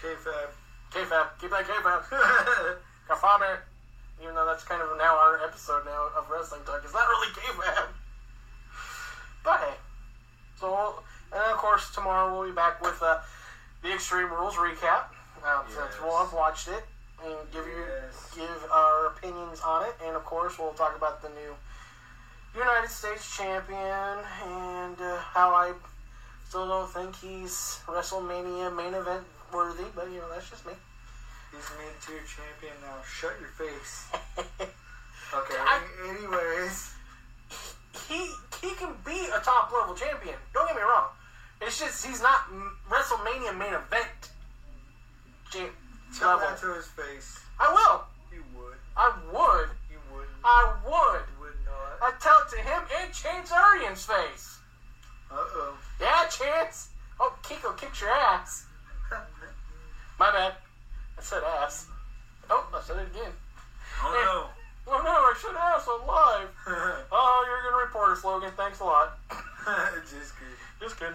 Kayfabe. 0.00 0.54
Kayfabe, 0.92 1.28
keep 1.40 1.50
that 1.50 1.66
kayfabe. 1.66 2.04
Even 4.22 4.34
though 4.34 4.44
that's 4.46 4.64
kind 4.64 4.80
of 4.82 4.88
now 4.98 5.16
our 5.16 5.42
episode 5.44 5.84
now 5.86 6.08
of 6.16 6.28
wrestling 6.30 6.60
talk. 6.66 6.80
It's 6.84 6.92
not 6.94 7.08
really 7.08 7.32
kayfabe. 7.32 7.88
But 9.42 9.60
hey. 9.60 9.74
So, 10.60 11.02
and 11.32 11.40
of 11.52 11.56
course, 11.56 11.90
tomorrow 11.94 12.32
we'll 12.38 12.48
be 12.48 12.54
back 12.54 12.82
with 12.82 13.00
uh, 13.02 13.18
the 13.82 13.92
Extreme 13.94 14.30
Rules 14.30 14.54
recap. 14.56 15.04
Um, 15.44 15.64
Since 15.68 15.78
Yes. 15.78 16.00
we'll 16.02 16.18
have 16.18 16.32
watched 16.34 16.68
it 16.68 16.84
and 17.24 17.36
give 17.52 17.66
you 17.66 17.84
Yes. 17.86 18.32
give 18.34 18.70
our 18.72 19.06
opinions 19.08 19.60
on 19.60 19.84
it, 19.86 19.94
and 20.04 20.16
of 20.16 20.24
course 20.24 20.58
we'll 20.58 20.72
talk 20.74 20.96
about 20.96 21.22
the 21.22 21.28
new 21.30 21.54
United 22.54 22.88
States 22.90 23.36
champion 23.36 24.18
and 24.44 25.00
uh, 25.00 25.18
how 25.18 25.54
I 25.54 25.72
still 26.48 26.66
don't 26.66 26.90
think 26.90 27.14
he's 27.16 27.80
WrestleMania 27.86 28.74
main 28.74 28.94
event 28.94 29.24
worthy, 29.52 29.84
but 29.94 30.06
you 30.10 30.18
know 30.18 30.28
that's 30.32 30.50
just 30.50 30.66
me. 30.66 30.72
He's 31.52 31.68
mid-tier 31.78 32.22
champion 32.26 32.74
now. 32.82 32.96
Shut 33.04 33.34
your 33.40 33.50
face. 33.50 34.06
Okay. 35.32 35.54
I- 35.56 35.80
anyways. 36.08 36.92
he 38.08 38.34
he 38.60 38.70
can 38.74 38.92
be 39.06 39.28
a 39.32 39.38
top 39.38 39.70
level 39.72 39.94
champion. 39.94 40.34
Don't 40.52 40.66
get 40.66 40.74
me 40.74 40.82
wrong. 40.82 41.06
It's 41.60 41.78
just 41.78 42.04
he's 42.04 42.20
not 42.20 42.46
WrestleMania 42.90 43.56
main 43.56 43.74
event 43.74 44.10
champ 45.52 45.70
Tell 46.18 46.38
that 46.38 46.58
to 46.60 46.74
his 46.74 46.86
face. 46.86 47.40
I 47.58 47.72
will. 47.72 48.04
You 48.32 48.42
would. 48.56 48.76
I 48.96 49.12
would. 49.32 49.68
You 49.90 49.98
wouldn't. 50.12 50.30
I 50.44 50.74
would. 50.84 51.22
You 51.22 51.40
would 51.40 51.58
not. 51.64 52.02
I 52.02 52.12
tell 52.20 52.38
it 52.42 52.50
to 52.56 52.62
him 52.62 52.82
and 53.00 53.12
Chance 53.12 53.52
Arian's 53.52 54.04
face. 54.04 54.58
Uh-oh. 55.30 55.76
Yeah, 56.00 56.26
Chance. 56.28 56.88
Oh, 57.20 57.34
Kiko 57.42 57.76
kicked 57.76 58.00
your 58.00 58.10
ass. 58.10 58.66
My 60.18 60.30
bad. 60.32 60.54
I 61.18 61.22
said 61.22 61.42
ass. 61.44 61.86
Oh, 62.48 62.66
I 62.74 62.80
said 62.82 62.96
it 62.96 63.08
again. 63.14 63.32
Oh 64.02 64.12
no. 64.26 64.46
Oh 64.92 65.00
no, 65.04 65.10
I 65.10 65.34
said 65.38 65.54
ass 65.54 65.86
on 65.86 66.04
live. 66.06 66.48
Oh, 67.12 67.44
you're 67.46 67.70
gonna 67.70 67.84
report 67.84 68.10
us, 68.10 68.24
Logan. 68.24 68.50
Thanks 68.56 68.80
a 68.80 68.84
lot. 68.84 69.18
Just 70.02 70.34
kidding. 70.34 70.58
Just 70.80 70.98
kidding. 70.98 71.14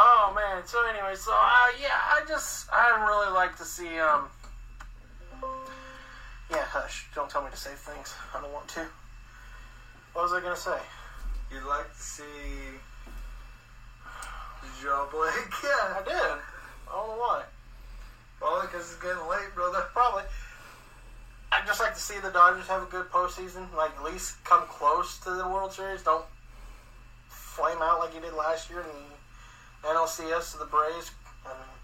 Oh 0.00 0.32
man. 0.32 0.64
So 0.64 0.78
anyway, 0.86 1.16
so 1.16 1.32
uh, 1.32 1.66
yeah, 1.82 1.90
I 1.90 2.22
just 2.28 2.68
I 2.72 3.04
really 3.04 3.34
like 3.34 3.56
to 3.58 3.64
see 3.64 3.98
um. 3.98 4.26
Yeah, 6.48 6.62
hush. 6.62 7.08
Don't 7.16 7.28
tell 7.28 7.42
me 7.42 7.50
to 7.50 7.56
say 7.56 7.72
things. 7.74 8.14
I 8.32 8.40
don't 8.40 8.52
want 8.52 8.68
to. 8.68 8.86
What 10.12 10.22
was 10.22 10.32
I 10.32 10.40
gonna 10.40 10.54
say? 10.54 10.78
You'd 11.50 11.64
like 11.64 11.92
to 11.92 12.00
see 12.00 12.78
Joe 14.80 15.08
Blake? 15.10 15.32
Yeah, 15.64 15.98
I 15.98 16.02
did. 16.04 16.14
I 16.14 16.92
don't 16.92 17.08
know 17.08 17.16
why. 17.18 17.42
Probably 18.38 18.68
because 18.68 18.92
it's 18.92 19.02
getting 19.02 19.26
late, 19.28 19.52
brother. 19.56 19.82
Probably. 19.92 20.22
I'd 21.50 21.66
just 21.66 21.80
like 21.80 21.94
to 21.94 22.00
see 22.00 22.20
the 22.20 22.30
Dodgers 22.30 22.68
have 22.68 22.84
a 22.84 22.86
good 22.86 23.10
postseason. 23.10 23.66
Like 23.76 23.96
at 23.96 24.04
least 24.04 24.42
come 24.44 24.62
close 24.68 25.18
to 25.20 25.30
the 25.30 25.48
World 25.48 25.72
Series. 25.72 26.04
Don't 26.04 26.24
flame 27.28 27.78
out 27.82 27.98
like 27.98 28.14
you 28.14 28.20
did 28.20 28.34
last 28.34 28.70
year 28.70 28.84
the 28.84 29.17
NLCS 29.84 30.52
to 30.52 30.58
the 30.58 30.66
Braves. 30.66 31.10
I 31.44 31.50
mean, 31.50 31.78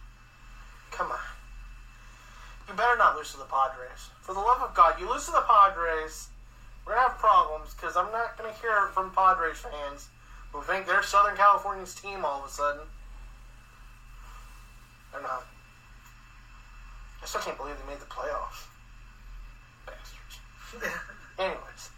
come 0.91 1.11
on. 1.11 1.19
You 2.69 2.75
better 2.75 2.97
not 2.97 3.17
lose 3.17 3.33
to 3.33 3.39
the 3.39 3.45
Padres. 3.45 4.11
For 4.23 4.35
the 4.35 4.41
love 4.41 4.63
of 4.63 4.75
God, 4.75 4.99
you 4.99 5.09
lose 5.09 5.27
to 5.27 5.33
the 5.33 5.45
Padres, 5.47 6.29
we're 6.85 6.95
gonna 6.95 7.09
have 7.09 7.19
problems 7.19 7.75
because 7.75 7.97
I'm 7.97 8.11
not 8.13 8.37
gonna 8.37 8.55
hear 8.61 8.89
from 8.95 9.11
Padres 9.11 9.59
fans 9.59 10.09
who 10.53 10.63
think 10.63 10.87
they're 10.87 11.03
Southern 11.03 11.37
California's 11.37 11.95
team 11.95 12.25
all 12.25 12.41
of 12.41 12.47
a 12.47 12.53
sudden. 12.53 12.87
They're 15.13 15.23
not. 15.23 15.47
I 17.23 17.27
still 17.27 17.41
can't 17.41 17.57
believe 17.57 17.75
they 17.79 17.93
made 17.93 18.01
the 18.01 18.07
playoffs. 18.07 18.67
Bastards. 19.87 20.41
Anyways, 21.39 21.91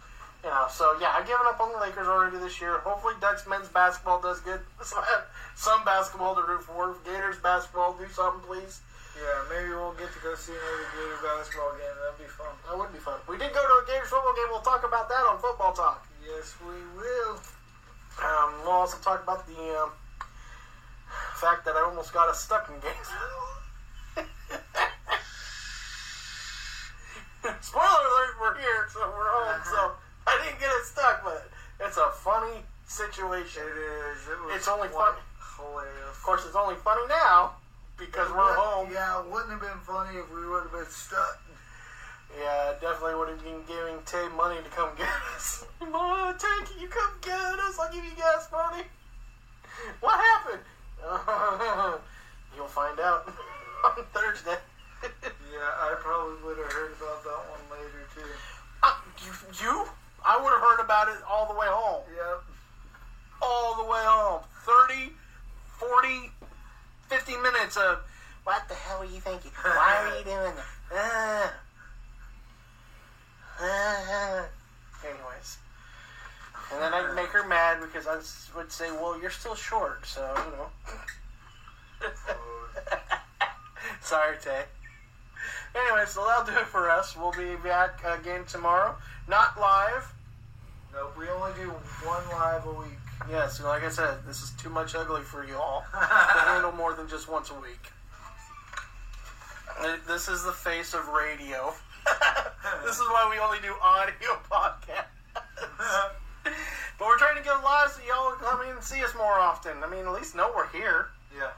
Yeah, 0.47 0.63
so 0.71 0.95
yeah, 1.03 1.11
I've 1.11 1.27
given 1.27 1.43
up 1.43 1.59
on 1.59 1.75
the 1.75 1.79
Lakers 1.83 2.07
already 2.07 2.39
this 2.39 2.63
year. 2.63 2.79
Hopefully, 2.79 3.19
Ducks 3.19 3.43
men's 3.51 3.67
basketball 3.67 4.23
does 4.23 4.39
good, 4.39 4.63
so 4.79 4.95
I 4.95 5.03
have 5.19 5.27
some 5.59 5.83
basketball 5.83 6.39
to 6.39 6.43
root 6.47 6.63
for. 6.63 6.95
Gators 7.03 7.35
basketball, 7.43 7.99
do 7.99 8.07
something, 8.07 8.39
please. 8.47 8.79
Yeah, 9.19 9.43
maybe 9.51 9.75
we'll 9.75 9.91
get 9.99 10.07
to 10.07 10.19
go 10.23 10.39
see 10.39 10.55
another 10.55 10.87
Gator 10.95 11.19
basketball 11.19 11.75
game. 11.75 11.91
That'd 11.99 12.23
be 12.23 12.31
fun. 12.31 12.55
That 12.63 12.79
would 12.79 12.95
be 12.95 13.03
fun. 13.03 13.19
We 13.27 13.35
did 13.35 13.51
go 13.51 13.59
to 13.59 13.75
a 13.83 13.85
Gators 13.91 14.07
football 14.07 14.31
game. 14.39 14.47
We'll 14.47 14.63
talk 14.63 14.87
about 14.87 15.11
that 15.11 15.19
on 15.27 15.35
Football 15.43 15.75
Talk. 15.75 16.07
Yes, 16.23 16.55
we 16.63 16.79
will. 16.95 17.43
Um, 18.23 18.63
we'll 18.63 18.87
also 18.87 18.95
talk 19.03 19.19
about 19.27 19.43
the 19.51 19.83
um, 19.83 19.91
fact 21.43 21.67
that 21.67 21.75
I 21.75 21.83
almost 21.83 22.15
got 22.15 22.31
us 22.31 22.39
stuck 22.39 22.71
in 22.71 22.79
Gainesville. 22.79 24.23
Spoiler 27.67 27.83
alert, 27.83 28.31
we're 28.39 28.55
here, 28.63 28.87
so 28.95 29.03
we're 29.11 29.27
home, 29.27 29.59
so 29.67 29.96
I 30.27 30.43
didn't 30.43 30.59
get 30.59 30.69
it 30.69 30.85
stuck, 30.85 31.23
but 31.23 31.47
it's 31.79 31.97
a 31.97 32.11
funny 32.11 32.61
situation. 32.85 33.63
It 33.63 33.79
is. 33.79 34.27
It 34.27 34.37
was 34.43 34.55
It's 34.55 34.67
only 34.67 34.89
funny. 34.89 35.23
Hilarious. 35.55 36.11
Of 36.11 36.21
course, 36.23 36.45
it's 36.45 36.55
only 36.55 36.75
funny 36.83 37.07
now 37.07 37.55
because 37.97 38.29
we're 38.29 38.53
home. 38.53 38.91
Yeah, 38.91 39.23
it 39.23 39.31
wouldn't 39.31 39.51
have 39.51 39.61
been 39.61 39.81
funny 39.87 40.19
if 40.19 40.27
we 40.29 40.45
would 40.47 40.63
have 40.67 40.71
been 40.71 40.91
stuck. 40.91 41.39
Yeah, 42.37 42.73
definitely 42.81 43.15
would 43.15 43.29
have 43.29 43.43
been 43.43 43.63
giving 43.65 43.97
Tay 44.05 44.27
money 44.35 44.59
to 44.61 44.69
come 44.75 44.89
get 44.97 45.07
us. 45.35 45.65
Mom, 45.79 46.35
Tay, 46.37 46.59
can 46.67 46.77
you 46.79 46.87
come 46.89 47.09
get 47.21 47.33
us? 47.39 47.79
I'll 47.79 47.91
give 47.91 48.03
you 48.03 48.11
gas 48.15 48.51
money. 48.51 48.83
What 50.01 50.19
happened? 50.19 50.65
You'll 52.55 52.67
find 52.67 52.99
out 52.99 53.31
on 53.85 54.03
Thursday. 54.13 54.57
Yeah, 55.03 55.71
I 55.87 55.95
probably 55.99 56.35
would 56.43 56.57
have 56.57 56.71
heard 56.73 56.91
about 56.99 57.23
that 57.23 57.41
one 57.49 57.79
later 57.79 58.03
too. 58.13 58.21
Uh, 58.83 58.93
you, 59.23 59.31
you? 59.63 59.85
I 60.27 60.35
would 60.35 60.51
have 60.51 60.59
heard 60.59 60.83
about 60.83 61.07
it 61.07 61.23
all 61.29 61.47
the 61.47 61.53
way 61.57 61.67
home. 61.69 62.03
Yep. 62.13 62.43
All 63.41 63.77
the 63.77 63.83
way 63.83 64.03
home. 64.03 64.41
30, 64.65 65.13
40, 65.79 66.31
50 67.07 67.37
minutes 67.37 67.77
of, 67.77 67.99
what 68.43 68.67
the 68.67 68.73
hell 68.73 68.99
are 68.99 69.05
you 69.05 69.21
thinking? 69.21 69.51
Why 69.63 69.95
are 70.03 70.17
you 70.17 70.25
doing 70.25 70.53
that? 70.91 71.53
Anyways. 75.05 75.57
And 76.73 76.81
then 76.81 76.93
I'd 76.93 77.15
make 77.15 77.27
her 77.27 77.47
mad 77.47 77.79
because 77.79 78.05
I 78.05 78.17
would 78.57 78.69
say, 78.69 78.91
well, 78.91 79.17
you're 79.21 79.31
still 79.31 79.55
short, 79.55 80.05
so, 80.05 80.29
you 80.45 80.51
know. 80.57 80.67
Sorry, 84.01 84.35
Tay. 84.43 84.63
Anyway, 85.73 86.03
so 86.05 86.25
that'll 86.25 86.53
do 86.53 86.59
it 86.59 86.67
for 86.67 86.89
us. 86.89 87.15
We'll 87.15 87.31
be 87.31 87.55
back 87.63 88.03
again 88.03 88.43
tomorrow. 88.45 88.97
Not 89.29 89.57
live. 89.57 90.13
No, 90.93 91.09
we 91.17 91.27
only 91.29 91.51
do 91.55 91.69
one 92.03 92.23
live 92.31 92.65
a 92.65 92.71
week. 92.71 92.97
Yes, 93.29 93.61
like 93.61 93.83
I 93.83 93.89
said, 93.89 94.19
this 94.25 94.41
is 94.41 94.51
too 94.51 94.69
much 94.69 94.95
ugly 94.95 95.21
for 95.21 95.45
you 95.45 95.55
all 95.55 95.83
to 95.91 95.97
handle 95.97 96.71
more 96.71 96.93
than 96.93 97.07
just 97.07 97.29
once 97.29 97.51
a 97.51 97.55
week. 97.55 97.91
This 100.07 100.27
is 100.27 100.43
the 100.43 100.51
face 100.51 100.93
of 100.93 101.07
radio. 101.09 101.73
this 102.85 102.95
is 102.95 103.05
why 103.09 103.29
we 103.29 103.39
only 103.39 103.59
do 103.61 103.73
audio 103.81 104.39
podcasts. 104.51 105.05
but 106.97 107.07
we're 107.07 107.17
trying 107.17 107.37
to 107.37 107.43
get 107.43 107.63
live 107.63 107.91
so 107.91 108.01
y'all 108.07 108.31
come 108.33 108.61
in 108.63 108.75
and 108.75 108.83
see 108.83 109.03
us 109.03 109.13
more 109.15 109.39
often. 109.39 109.83
I 109.83 109.89
mean, 109.89 110.05
at 110.05 110.13
least 110.13 110.35
know 110.35 110.51
we're 110.55 110.69
here. 110.69 111.07
Yeah. 111.35 111.51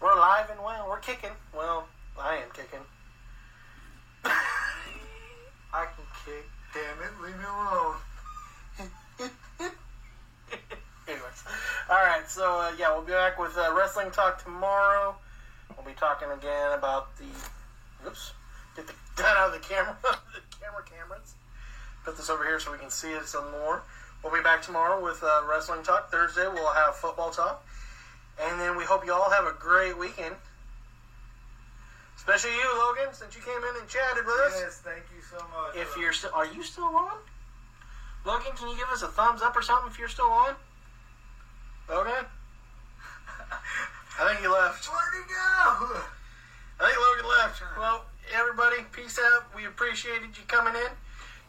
We're 0.00 0.12
alive 0.12 0.50
and 0.50 0.60
well. 0.62 0.86
We're 0.88 0.98
kicking. 0.98 1.30
Well, 1.56 1.86
I 2.20 2.36
am 2.36 2.50
kicking. 2.52 2.84
I 4.24 5.86
can 5.86 6.04
kick. 6.26 6.44
Damn 6.74 7.02
it, 7.02 7.22
leave 7.22 7.38
me 7.38 7.44
alone. 7.44 7.94
Anyways, 11.06 11.44
all 11.94 12.02
right. 12.02 12.28
So 12.28 12.60
uh, 12.60 12.72
yeah, 12.76 12.92
we'll 12.92 13.06
be 13.06 13.12
back 13.12 13.38
with 13.38 13.56
uh, 13.56 13.72
wrestling 13.76 14.10
talk 14.10 14.42
tomorrow. 14.42 15.14
We'll 15.76 15.86
be 15.86 15.98
talking 15.98 16.28
again 16.30 16.72
about 16.72 17.16
the. 17.16 17.30
Oops. 18.06 18.32
Get 18.74 18.86
the 18.88 18.94
gun 19.22 19.36
out 19.38 19.54
of 19.54 19.62
the 19.62 19.66
camera. 19.66 19.96
the 20.02 20.56
camera 20.58 20.82
cameras. 20.84 21.34
Put 22.04 22.16
this 22.16 22.28
over 22.28 22.44
here 22.44 22.58
so 22.58 22.72
we 22.72 22.78
can 22.78 22.90
see 22.90 23.12
it 23.12 23.26
some 23.26 23.48
more. 23.52 23.82
We'll 24.22 24.32
be 24.32 24.42
back 24.42 24.62
tomorrow 24.62 25.02
with 25.02 25.22
uh, 25.22 25.42
wrestling 25.48 25.84
talk. 25.84 26.10
Thursday 26.10 26.48
we'll 26.48 26.72
have 26.72 26.96
football 26.96 27.30
talk, 27.30 27.64
and 28.42 28.60
then 28.60 28.76
we 28.76 28.84
hope 28.84 29.06
you 29.06 29.12
all 29.12 29.30
have 29.30 29.46
a 29.46 29.54
great 29.58 29.96
weekend. 29.96 30.34
Especially 32.16 32.50
you, 32.50 32.78
Logan, 32.78 33.12
since 33.12 33.36
you 33.36 33.42
came 33.42 33.58
in 33.58 33.80
and 33.80 33.88
chatted 33.88 34.24
with 34.24 34.40
us. 34.46 34.58
Yes, 34.58 34.80
thank 34.82 35.04
you 35.14 35.22
so 35.22 35.36
much. 35.36 35.76
If 35.76 35.94
you're 35.98 36.12
still, 36.12 36.30
are 36.34 36.46
you 36.46 36.62
still 36.62 36.84
on? 36.84 37.18
Logan, 38.24 38.52
can 38.56 38.70
you 38.70 38.76
give 38.76 38.88
us 38.88 39.02
a 39.02 39.08
thumbs 39.08 39.42
up 39.42 39.54
or 39.54 39.62
something 39.62 39.90
if 39.90 39.98
you're 39.98 40.08
still 40.08 40.30
on? 40.30 40.54
Logan? 41.88 42.12
I 44.20 44.28
think 44.28 44.40
he 44.40 44.48
left. 44.48 44.86
Where'd 44.86 45.14
he 45.14 45.34
go? 45.34 46.00
I 46.80 46.84
think 46.86 46.96
Logan 46.98 47.30
left. 47.40 47.62
Well, 47.78 48.04
everybody, 48.36 48.76
peace 48.92 49.18
out. 49.18 49.44
We 49.56 49.66
appreciated 49.66 50.36
you 50.36 50.44
coming 50.46 50.74
in. 50.74 50.90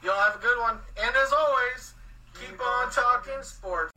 Y'all 0.03 0.19
have 0.19 0.35
a 0.35 0.39
good 0.39 0.59
one. 0.59 0.77
And 1.01 1.15
as 1.15 1.31
always, 1.31 1.93
keep 2.39 2.59
on 2.61 2.91
talking 2.91 3.41
sports. 3.41 3.91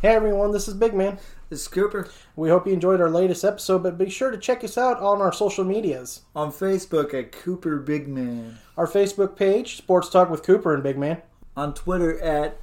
Hey 0.00 0.16
everyone, 0.16 0.50
this 0.50 0.66
is 0.66 0.74
Big 0.74 0.94
Man. 0.94 1.18
This 1.48 1.60
is 1.62 1.68
Cooper 1.68 2.08
We 2.34 2.48
hope 2.48 2.66
you 2.66 2.72
enjoyed 2.72 3.00
our 3.00 3.08
latest 3.10 3.44
episode, 3.44 3.84
but 3.84 3.96
be 3.98 4.10
sure 4.10 4.32
to 4.32 4.38
check 4.38 4.64
us 4.64 4.76
out 4.76 4.98
on 4.98 5.20
our 5.20 5.32
social 5.32 5.62
medias. 5.64 6.22
on 6.34 6.50
Facebook 6.50 7.14
at 7.14 7.30
Cooper 7.30 7.76
Big 7.76 8.08
Man, 8.08 8.58
Our 8.76 8.88
Facebook 8.88 9.36
page, 9.36 9.76
Sports 9.76 10.08
Talk 10.08 10.28
with 10.28 10.42
Cooper 10.42 10.74
and 10.74 10.82
Big 10.82 10.98
Man. 10.98 11.22
on 11.56 11.72
Twitter 11.72 12.18
at 12.20 12.56